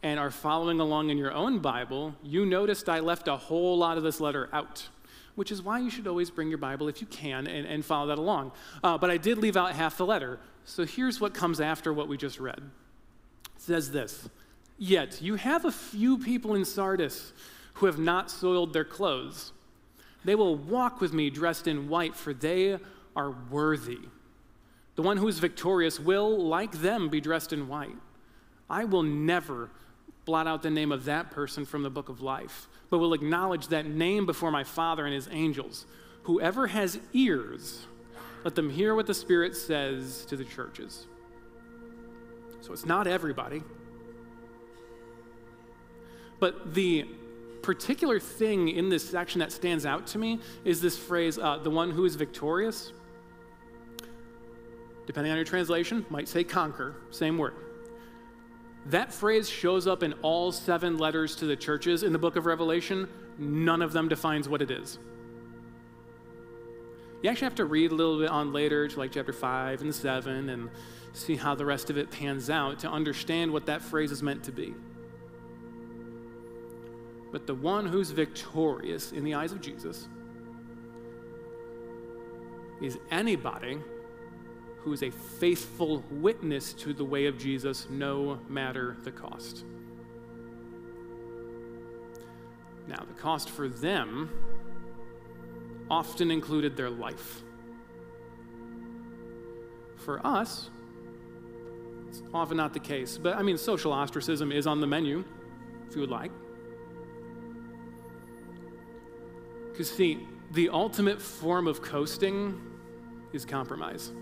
and 0.03 0.19
are 0.19 0.31
following 0.31 0.79
along 0.79 1.09
in 1.09 1.17
your 1.17 1.33
own 1.33 1.59
Bible, 1.59 2.13
you 2.23 2.45
noticed 2.45 2.89
I 2.89 2.99
left 2.99 3.27
a 3.27 3.37
whole 3.37 3.77
lot 3.77 3.97
of 3.97 4.03
this 4.03 4.19
letter 4.19 4.49
out, 4.53 4.87
which 5.37 5.51
is 5.51 5.61
why 5.61 5.77
you 5.77 5.91
should 5.91 6.07
always 6.07 6.31
bring 6.31 6.49
your 6.49 6.57
Bible 6.57 6.87
if 6.87 6.99
you 6.99 7.05
can 7.05 7.45
and, 7.45 7.67
and 7.67 7.85
follow 7.85 8.07
that 8.07 8.17
along. 8.17 8.51
Uh, 8.83 8.97
but 8.97 9.11
I 9.11 9.17
did 9.17 9.37
leave 9.37 9.55
out 9.55 9.71
half 9.71 9.95
the 9.95 10.05
letter. 10.05 10.39
So 10.65 10.83
here's 10.83 11.21
what 11.21 11.35
comes 11.35 11.61
after 11.61 11.93
what 11.93 12.07
we 12.07 12.17
just 12.17 12.39
read 12.39 12.57
it 12.57 13.61
says 13.61 13.91
this 13.91 14.27
Yet 14.79 15.21
you 15.21 15.35
have 15.35 15.63
a 15.63 15.71
few 15.71 16.17
people 16.17 16.55
in 16.55 16.65
Sardis 16.65 17.33
who 17.75 17.85
have 17.85 17.99
not 17.99 18.31
soiled 18.31 18.73
their 18.73 18.83
clothes. 18.83 19.53
They 20.25 20.33
will 20.33 20.55
walk 20.55 20.99
with 20.99 21.13
me 21.13 21.29
dressed 21.29 21.67
in 21.67 21.87
white, 21.87 22.15
for 22.15 22.33
they 22.33 22.79
are 23.15 23.35
worthy. 23.51 23.99
The 24.95 25.03
one 25.03 25.17
who 25.17 25.27
is 25.27 25.37
victorious 25.37 25.99
will, 25.99 26.43
like 26.43 26.81
them, 26.81 27.09
be 27.09 27.21
dressed 27.21 27.53
in 27.53 27.67
white. 27.67 27.95
I 28.67 28.85
will 28.85 29.03
never 29.03 29.69
blot 30.27 30.45
out 30.45 30.61
the 30.61 30.69
name 30.69 30.91
of 30.91 31.05
that 31.05 31.31
person 31.31 31.65
from 31.65 31.83
the 31.83 31.89
book 31.89 32.09
of 32.09 32.21
life, 32.21 32.67
but 32.89 32.97
will 32.97 33.13
acknowledge 33.13 33.69
that 33.69 33.85
name 33.85 34.25
before 34.25 34.51
my 34.51 34.63
Father 34.65 35.05
and 35.05 35.15
his 35.15 35.29
angels. 35.31 35.85
Whoever 36.23 36.67
has 36.67 36.99
ears, 37.13 37.87
let 38.43 38.53
them 38.53 38.69
hear 38.69 38.93
what 38.93 39.07
the 39.07 39.13
Spirit 39.13 39.55
says 39.55 40.25
to 40.25 40.35
the 40.35 40.43
churches. 40.43 41.07
So 42.59 42.73
it's 42.73 42.85
not 42.85 43.07
everybody. 43.07 43.63
But 46.41 46.73
the 46.73 47.07
particular 47.61 48.19
thing 48.19 48.67
in 48.67 48.89
this 48.89 49.09
section 49.09 49.39
that 49.39 49.53
stands 49.53 49.85
out 49.85 50.07
to 50.07 50.17
me 50.17 50.41
is 50.65 50.81
this 50.81 50.97
phrase, 50.97 51.39
uh, 51.39 51.59
the 51.59 51.71
one 51.71 51.89
who 51.89 52.03
is 52.03 52.15
victorious. 52.15 52.91
Depending 55.05 55.31
on 55.31 55.37
your 55.37 55.45
translation, 55.45 56.05
might 56.09 56.27
say 56.27 56.43
conquer, 56.43 56.95
same 57.11 57.37
word. 57.37 57.53
That 58.89 59.13
phrase 59.13 59.49
shows 59.49 59.85
up 59.85 60.01
in 60.01 60.13
all 60.21 60.53
seven 60.53 60.97
letters 60.97 61.35
to 61.37 61.45
the 61.45 61.57
churches 61.57 62.03
in 62.03 62.13
the 62.13 62.19
book 62.19 62.37
of 62.37 62.45
Revelation. 62.45 63.09
None 63.37 63.81
of 63.81 63.91
them 63.91 64.07
defines 64.07 64.47
what 64.47 64.61
it 64.61 64.71
is. 64.71 64.97
You 67.21 67.29
actually 67.29 67.47
have 67.47 67.55
to 67.55 67.65
read 67.65 67.91
a 67.91 67.95
little 67.95 68.17
bit 68.17 68.29
on 68.29 68.53
later 68.53 68.87
to 68.87 68.97
like 68.97 69.11
chapter 69.11 69.33
5 69.33 69.81
and 69.81 69.93
7 69.93 70.49
and 70.49 70.69
see 71.11 71.35
how 71.35 71.53
the 71.53 71.65
rest 71.65 71.89
of 71.89 71.97
it 71.97 72.11
pans 72.11 72.49
out 72.49 72.79
to 72.79 72.89
understand 72.89 73.51
what 73.51 73.65
that 73.65 73.81
phrase 73.81 74.11
is 74.11 74.23
meant 74.23 74.43
to 74.45 74.53
be. 74.53 74.73
But 77.31 77.45
the 77.45 77.55
one 77.55 77.85
who's 77.85 78.11
victorious 78.11 79.11
in 79.11 79.25
the 79.25 79.33
eyes 79.33 79.51
of 79.51 79.59
Jesus 79.59 80.07
is 82.81 82.97
anybody 83.11 83.79
who 84.87 84.93
is 84.93 85.03
a 85.03 85.11
faithful 85.11 86.01
witness 86.09 86.71
to 86.71 86.93
the 86.93 87.03
way 87.03 87.25
of 87.25 87.37
Jesus, 87.37 87.89
no 87.89 88.39
matter 88.47 88.95
the 89.03 89.11
cost. 89.11 89.65
Now, 92.87 93.03
the 93.05 93.21
cost 93.21 93.49
for 93.49 93.67
them 93.67 94.29
often 95.89 96.31
included 96.31 96.77
their 96.77 96.89
life. 96.89 97.41
For 99.97 100.25
us, 100.25 100.69
it's 102.07 102.23
often 102.33 102.55
not 102.55 102.71
the 102.71 102.79
case. 102.79 103.17
But 103.17 103.35
I 103.35 103.41
mean, 103.41 103.57
social 103.57 103.91
ostracism 103.91 104.53
is 104.53 104.67
on 104.67 104.79
the 104.79 104.87
menu, 104.87 105.25
if 105.89 105.95
you 105.95 105.99
would 105.99 106.09
like. 106.09 106.31
Because, 109.69 109.91
see, 109.91 110.25
the 110.51 110.69
ultimate 110.69 111.21
form 111.21 111.67
of 111.67 111.81
coasting 111.81 112.61
is 113.33 113.43
compromise. 113.43 114.13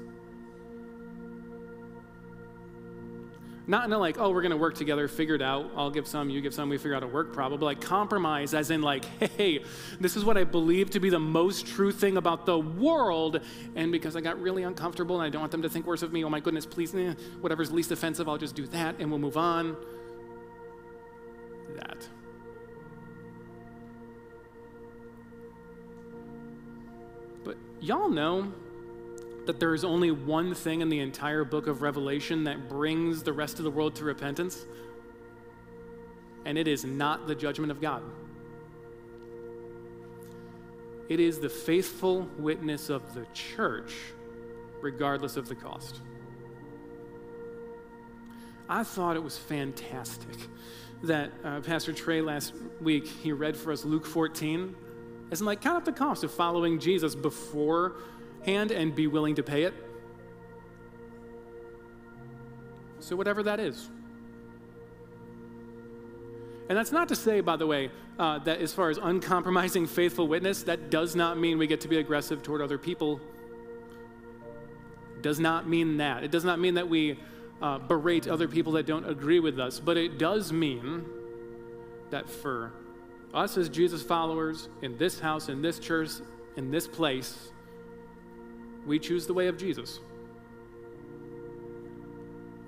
Not 3.68 3.86
in 3.86 3.94
a 3.94 3.98
like, 3.98 4.20
oh, 4.20 4.30
we're 4.30 4.44
to 4.44 4.58
work 4.58 4.76
together, 4.76 5.08
figure 5.08 5.34
it 5.34 5.42
out. 5.42 5.72
I'll 5.76 5.90
give 5.90 6.08
some, 6.08 6.30
you 6.30 6.40
give 6.40 6.54
some, 6.54 6.70
we 6.70 6.78
figure 6.78 6.96
out 6.96 7.02
a 7.02 7.08
work 7.08 7.34
problem. 7.34 7.60
But 7.60 7.66
like 7.66 7.82
compromise, 7.82 8.54
as 8.54 8.70
in 8.70 8.84
like, 8.84 9.06
hey, 9.38 9.64
this 10.00 10.16
is 10.16 10.24
what 10.24 10.38
I 10.38 10.44
believe 10.44 10.92
to 10.92 11.00
be 11.00 11.10
the 11.10 11.20
most 11.20 11.66
true 11.66 11.92
thing 11.92 12.18
about 12.18 12.46
the 12.46 12.60
world. 12.60 13.42
And 13.76 13.92
because 13.92 14.16
I 14.16 14.22
got 14.22 14.40
really 14.40 14.64
uncomfortable 14.64 15.20
and 15.20 15.26
I 15.26 15.30
don't 15.30 15.42
want 15.42 15.52
them 15.52 15.64
to 15.64 15.70
think 15.70 15.88
worse 15.88 16.04
of 16.04 16.14
me, 16.14 16.24
oh 16.24 16.30
my 16.30 16.40
goodness, 16.40 16.66
please, 16.66 16.94
eh, 16.94 17.16
whatever's 17.42 17.72
least 17.72 17.92
offensive, 17.92 18.30
I'll 18.30 18.38
just 18.38 18.56
do 18.56 18.68
that 18.68 18.98
and 19.00 19.10
we'll 19.10 19.20
move 19.20 19.38
on. 19.38 19.76
That. 21.76 22.08
But 27.44 27.58
y'all 27.82 28.10
know 28.10 28.54
that 29.46 29.60
there 29.60 29.74
is 29.74 29.84
only 29.84 30.12
one 30.12 30.54
thing 30.54 30.82
in 30.82 30.90
the 30.90 31.00
entire 31.00 31.44
book 31.44 31.68
of 31.68 31.82
Revelation 31.82 32.46
that 32.46 32.70
brings 32.70 33.24
the 33.24 33.34
rest 33.34 33.60
of 33.60 33.64
the 33.64 33.72
world 33.72 33.96
to 33.96 34.04
repentance, 34.04 34.66
and 36.46 36.58
it 36.58 36.68
is 36.68 36.84
not 36.84 37.28
the 37.28 37.36
judgment 37.36 37.72
of 37.72 37.82
God. 37.82 38.04
It 41.08 41.20
is 41.20 41.40
the 41.40 41.50
faithful 41.50 42.28
witness 42.38 42.90
of 42.90 43.14
the 43.14 43.26
church, 43.34 43.94
regardless 44.82 45.38
of 45.38 45.48
the 45.48 45.56
cost. 45.56 46.02
I 48.68 48.84
thought 48.84 49.16
it 49.16 49.24
was 49.24 49.38
fantastic 49.38 50.36
that 51.04 51.32
uh, 51.44 51.60
Pastor 51.62 51.94
Trey 51.94 52.22
last 52.22 52.54
week 52.82 53.06
he 53.06 53.32
read 53.32 53.56
for 53.56 53.72
us 53.72 53.86
Luke 53.86 54.06
14 54.08 54.76
as 55.32 55.40
in 55.40 55.46
like 55.46 55.62
count 55.62 55.78
up 55.78 55.86
the 55.86 55.92
cost 55.92 56.24
of 56.24 56.32
following 56.32 56.80
Jesus 56.80 57.16
before 57.16 57.96
hand 58.46 58.72
and 58.72 58.96
be 58.96 59.08
willing 59.08 59.36
to 59.36 59.44
pay 59.44 59.64
it. 59.64 59.74
So, 63.00 63.16
whatever 63.16 63.44
that 63.44 63.60
is. 63.60 63.90
And 66.68 66.78
that's 66.78 66.92
not 66.92 67.10
to 67.10 67.16
say, 67.16 67.42
by 67.42 67.58
the 67.58 67.68
way, 67.68 67.92
uh, 68.18 68.40
that 68.40 68.60
as 68.60 68.74
far 68.74 68.90
as 68.90 68.98
uncompromising 68.98 69.86
faithful 69.86 70.28
witness, 70.28 70.64
that 70.64 70.90
does 70.90 71.16
not 71.16 71.38
mean 71.38 71.58
we 71.58 71.68
get 71.68 71.82
to 71.82 71.88
be 71.88 71.98
aggressive 71.98 72.42
toward 72.42 72.62
other 72.62 72.78
people. 72.78 73.20
Does 75.22 75.40
not 75.40 75.68
mean 75.68 75.98
that. 75.98 76.24
It 76.24 76.32
does 76.32 76.44
not 76.44 76.60
mean 76.60 76.76
that 76.76 76.90
we 76.90 77.20
uh, 77.62 77.78
berate 77.80 78.28
other 78.28 78.48
people 78.48 78.74
that 78.74 78.86
don't 78.86 79.08
agree 79.08 79.40
with 79.40 79.60
us, 79.60 79.80
but 79.80 79.98
it 79.98 80.18
does 80.18 80.52
mean 80.52 81.06
that 82.10 82.30
for 82.30 82.74
us 83.34 83.58
as 83.58 83.70
Jesus 83.70 84.02
followers 84.02 84.70
in 84.82 84.98
this 84.98 85.20
house, 85.20 85.50
in 85.50 85.62
this 85.62 85.78
church, 85.80 86.10
in 86.56 86.72
this 86.72 86.88
place, 86.88 87.52
we 88.86 89.00
choose 89.00 89.26
the 89.26 89.34
way 89.34 89.48
of 89.48 89.58
Jesus. 89.58 90.00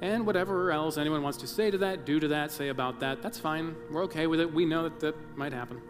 And 0.01 0.25
whatever 0.25 0.71
else 0.71 0.97
anyone 0.97 1.23
wants 1.23 1.39
to 1.39 1.47
say 1.47 1.71
to 1.71 1.77
that, 1.80 2.06
do 2.06 2.19
to 2.19 2.27
that, 2.30 2.51
say 2.51 2.69
about 2.69 2.99
that, 2.99 3.21
that's 3.21 3.39
fine. 3.39 3.75
We're 3.89 4.03
okay 4.03 4.27
with 4.27 4.39
it. 4.39 4.53
We 4.53 4.65
know 4.65 4.84
that 4.84 4.99
that 4.99 5.15
might 5.38 5.53
happen. 5.53 5.82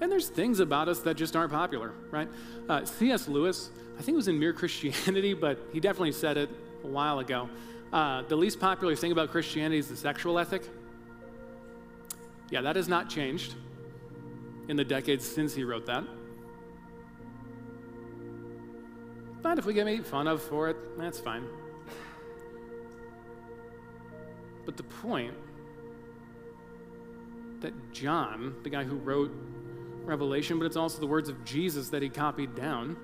And 0.00 0.10
there's 0.10 0.28
things 0.28 0.60
about 0.60 0.88
us 0.88 1.00
that 1.00 1.16
just 1.16 1.36
aren't 1.36 1.52
popular, 1.52 1.92
right? 2.10 2.28
Uh, 2.68 2.84
C.S. 2.84 3.28
Lewis, 3.28 3.70
I 3.98 4.02
think 4.02 4.14
it 4.14 4.16
was 4.16 4.28
in 4.28 4.38
Mere 4.38 4.52
Christianity, 4.52 5.34
but 5.34 5.58
he 5.72 5.80
definitely 5.80 6.12
said 6.12 6.36
it 6.38 6.50
a 6.84 6.86
while 6.86 7.18
ago. 7.18 7.50
Uh, 7.92 8.22
the 8.22 8.36
least 8.36 8.60
popular 8.60 8.94
thing 8.94 9.12
about 9.12 9.30
Christianity 9.30 9.78
is 9.78 9.88
the 9.88 9.96
sexual 9.96 10.38
ethic. 10.38 10.62
Yeah, 12.50 12.62
that 12.62 12.76
has 12.76 12.88
not 12.88 13.10
changed 13.10 13.54
in 14.68 14.76
the 14.76 14.84
decades 14.84 15.24
since 15.24 15.54
he 15.54 15.64
wrote 15.64 15.86
that. 15.86 16.04
But 19.42 19.58
if 19.58 19.64
we 19.64 19.72
get 19.72 19.86
made 19.86 20.04
fun 20.06 20.28
of 20.28 20.42
for 20.42 20.68
it, 20.68 20.76
that's 20.98 21.18
fine. 21.18 21.44
But 24.66 24.76
the 24.76 24.82
point 24.82 25.34
that 27.60 27.72
John, 27.92 28.54
the 28.62 28.70
guy 28.70 28.84
who 28.84 28.96
wrote 28.96 29.32
Revelation, 30.04 30.58
but 30.58 30.66
it's 30.66 30.76
also 30.76 31.00
the 31.00 31.06
words 31.06 31.28
of 31.28 31.44
Jesus 31.44 31.88
that 31.90 32.02
he 32.02 32.08
copied 32.08 32.54
down, 32.54 32.96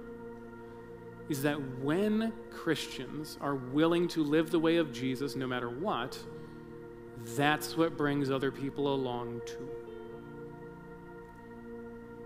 is 1.29 1.43
that 1.43 1.57
when 1.79 2.33
Christians 2.51 3.39
are 3.41 3.55
willing 3.55 4.09
to 4.09 4.23
live 4.23 4.51
the 4.51 4.59
way 4.59 4.77
of 4.77 4.93
Jesus 4.93 5.37
no 5.37 5.47
matter 5.47 5.71
what, 5.71 6.19
that's 7.37 7.77
what 7.77 7.97
brings 7.97 8.31
other 8.31 8.51
people 8.51 8.93
along 8.95 9.41
too. 9.47 9.84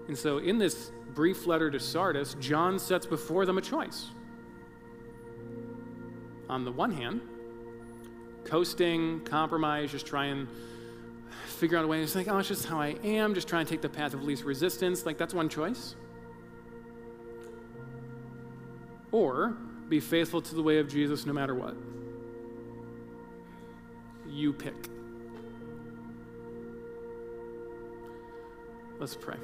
And 0.09 0.17
so, 0.17 0.39
in 0.39 0.59
this 0.59 0.91
brief 1.15 1.47
letter 1.47 1.71
to 1.71 1.79
Sardis, 1.79 2.35
John 2.41 2.79
sets 2.79 3.07
before 3.07 3.45
them 3.47 3.59
a 3.59 3.61
choice. 3.61 4.07
On 6.49 6.65
the 6.65 6.73
one 6.73 6.91
hand, 6.91 7.21
coasting, 8.45 9.21
compromise, 9.21 9.93
just 9.93 10.07
try 10.07 10.27
and 10.27 10.49
figure 11.47 11.77
out 11.77 11.85
a 11.85 11.89
way. 11.89 12.01
It's 12.03 12.15
like, 12.15 12.29
oh, 12.29 12.39
it's 12.39 12.49
just 12.49 12.65
how 12.65 12.81
I 12.81 12.97
am, 13.05 13.35
just 13.35 13.49
try 13.49 13.61
and 13.61 13.69
take 13.69 13.83
the 13.83 13.89
path 13.89 14.15
of 14.15 14.25
least 14.25 14.45
resistance. 14.45 15.05
Like, 15.05 15.19
that's 15.19 15.35
one 15.35 15.51
choice. 15.51 15.95
Or 19.13 19.57
be 19.89 20.01
faithful 20.01 20.41
to 20.41 20.55
the 20.55 20.63
way 20.63 20.79
of 20.79 20.89
Jesus 20.89 21.27
no 21.27 21.33
matter 21.33 21.55
what. 21.55 21.75
You 24.27 24.53
pick. 24.53 24.89
Let's 28.99 29.15
pray. 29.15 29.37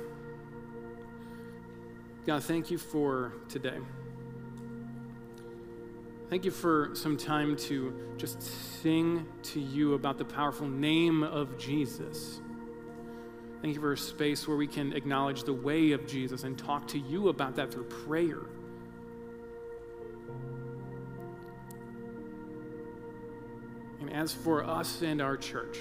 God, 2.26 2.42
thank 2.42 2.70
you 2.70 2.78
for 2.78 3.34
today. 3.50 3.76
Thank 6.30 6.46
you 6.46 6.50
for 6.50 6.90
some 6.94 7.18
time 7.18 7.54
to 7.56 7.92
just 8.16 8.40
sing 8.82 9.26
to 9.42 9.60
you 9.60 9.92
about 9.92 10.16
the 10.16 10.24
powerful 10.24 10.66
name 10.66 11.22
of 11.22 11.58
Jesus. 11.58 12.40
Thank 13.60 13.74
you 13.74 13.80
for 13.80 13.92
a 13.92 13.98
space 13.98 14.48
where 14.48 14.56
we 14.56 14.66
can 14.66 14.94
acknowledge 14.94 15.44
the 15.44 15.52
way 15.52 15.92
of 15.92 16.06
Jesus 16.06 16.44
and 16.44 16.56
talk 16.56 16.88
to 16.88 16.98
you 16.98 17.28
about 17.28 17.56
that 17.56 17.70
through 17.70 17.84
prayer. 17.84 18.40
And 24.00 24.10
as 24.10 24.32
for 24.32 24.64
us 24.64 25.02
and 25.02 25.20
our 25.20 25.36
church, 25.36 25.76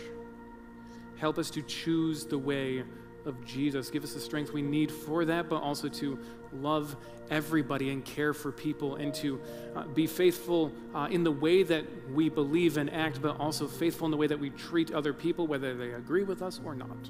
help 1.16 1.38
us 1.38 1.50
to 1.52 1.62
choose 1.62 2.26
the 2.26 2.38
way 2.38 2.84
of 3.26 3.46
Jesus. 3.46 3.90
Give 3.90 4.04
us 4.04 4.14
the 4.14 4.20
strength 4.20 4.52
we 4.52 4.62
need 4.62 4.92
for 4.92 5.26
that, 5.26 5.50
but 5.50 5.62
also 5.62 5.88
to 5.90 6.20
love 6.52 6.96
everybody 7.30 7.90
and 7.90 8.04
care 8.04 8.34
for 8.34 8.52
people 8.52 8.96
and 8.96 9.14
to 9.16 9.40
uh, 9.76 9.84
be 9.84 10.08
faithful 10.08 10.72
uh, 10.94 11.08
in 11.10 11.24
the 11.24 11.32
way 11.32 11.64
that 11.64 11.86
we 12.12 12.30
believe 12.30 12.78
and 12.78 12.92
act, 12.94 13.22
but 13.22 13.40
also 13.40 13.68
faithful 13.68 14.06
in 14.06 14.12
the 14.12 14.18
way 14.18 14.28
that 14.28 14.40
we 14.40 14.50
treat 14.52 14.92
other 14.92 15.14
people, 15.14 15.48
whether 15.48 15.76
they 15.76 15.94
agree 15.94 16.24
with 16.24 16.42
us 16.42 16.60
or 16.64 16.76
not. 16.76 17.10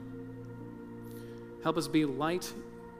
Help 1.63 1.77
us 1.77 1.87
be 1.87 2.05
light 2.05 2.51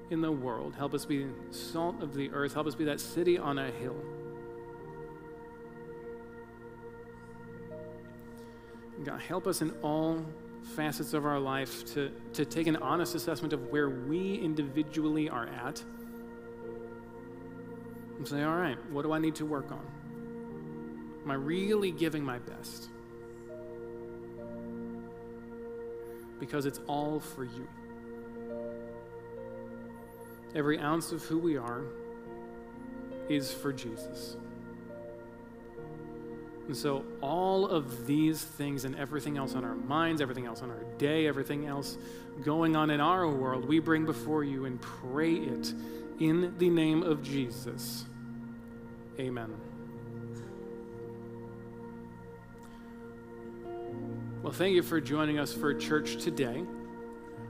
in 0.09 0.21
the 0.21 0.31
world. 0.31 0.73
Help 0.75 0.93
us 0.93 1.05
be 1.05 1.27
salt 1.51 2.01
of 2.01 2.13
the 2.13 2.29
earth. 2.31 2.53
Help 2.53 2.67
us 2.67 2.75
be 2.75 2.85
that 2.85 2.99
city 2.99 3.37
on 3.37 3.59
a 3.59 3.71
hill. 3.71 3.95
God, 9.03 9.19
help 9.19 9.47
us 9.47 9.61
in 9.61 9.71
all 9.81 10.23
facets 10.63 11.13
of 11.13 11.25
our 11.25 11.39
life 11.39 11.85
to, 11.93 12.11
to 12.33 12.45
take 12.45 12.67
an 12.67 12.77
honest 12.77 13.15
assessment 13.15 13.53
of 13.53 13.71
where 13.71 13.89
we 13.89 14.35
individually 14.35 15.29
are 15.29 15.47
at 15.47 15.83
and 18.17 18.27
say, 18.27 18.43
all 18.43 18.55
right, 18.55 18.77
what 18.91 19.03
do 19.03 19.11
I 19.11 19.19
need 19.19 19.35
to 19.35 19.45
work 19.45 19.71
on? 19.71 19.85
Am 21.23 21.31
I 21.31 21.35
really 21.35 21.91
giving 21.91 22.23
my 22.23 22.39
best? 22.39 22.89
Because 26.39 26.65
it's 26.65 26.79
all 26.87 27.19
for 27.19 27.43
you. 27.43 27.67
Every 30.55 30.79
ounce 30.79 31.11
of 31.11 31.23
who 31.23 31.37
we 31.39 31.57
are 31.57 31.83
is 33.29 33.51
for 33.51 33.73
Jesus. 33.73 34.37
And 36.67 36.77
so, 36.77 37.03
all 37.21 37.67
of 37.67 38.07
these 38.07 38.41
things 38.41 38.85
and 38.85 38.95
everything 38.95 39.37
else 39.37 39.53
on 39.53 39.65
our 39.65 39.75
minds, 39.75 40.21
everything 40.21 40.45
else 40.45 40.61
on 40.61 40.69
our 40.69 40.83
day, 40.97 41.27
everything 41.27 41.65
else 41.67 41.97
going 42.43 42.75
on 42.75 42.89
in 42.89 43.01
our 43.01 43.27
world, 43.27 43.67
we 43.67 43.79
bring 43.79 44.05
before 44.05 44.43
you 44.43 44.65
and 44.65 44.81
pray 44.81 45.33
it 45.33 45.73
in 46.19 46.53
the 46.57 46.69
name 46.69 47.03
of 47.03 47.21
Jesus. 47.21 48.05
Amen. 49.19 49.53
Well, 54.41 54.53
thank 54.53 54.75
you 54.75 54.83
for 54.83 54.99
joining 54.99 55.39
us 55.39 55.53
for 55.53 55.73
church 55.73 56.23
today. 56.23 56.63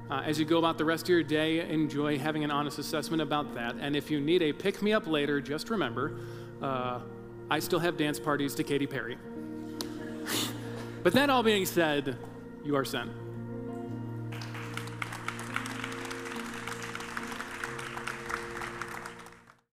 Uh, 0.09 0.21
as 0.25 0.37
you 0.37 0.45
go 0.45 0.59
about 0.59 0.77
the 0.77 0.85
rest 0.85 1.03
of 1.03 1.09
your 1.09 1.23
day, 1.23 1.67
enjoy 1.67 2.19
having 2.19 2.43
an 2.43 2.51
honest 2.51 2.77
assessment 2.77 3.21
about 3.21 3.55
that. 3.55 3.75
And 3.79 3.95
if 3.95 4.11
you 4.11 4.19
need 4.19 4.41
a 4.41 4.53
pick 4.53 4.81
me 4.81 4.93
up 4.93 5.07
later, 5.07 5.41
just 5.41 5.69
remember 5.69 6.19
uh, 6.61 6.99
I 7.49 7.59
still 7.59 7.79
have 7.79 7.97
dance 7.97 8.19
parties 8.19 8.55
to 8.55 8.63
Katy 8.63 8.87
Perry. 8.87 9.17
but 11.03 11.13
that 11.13 11.29
all 11.29 11.43
being 11.43 11.65
said, 11.65 12.17
you 12.63 12.75
are 12.75 12.85
sent. 12.85 13.11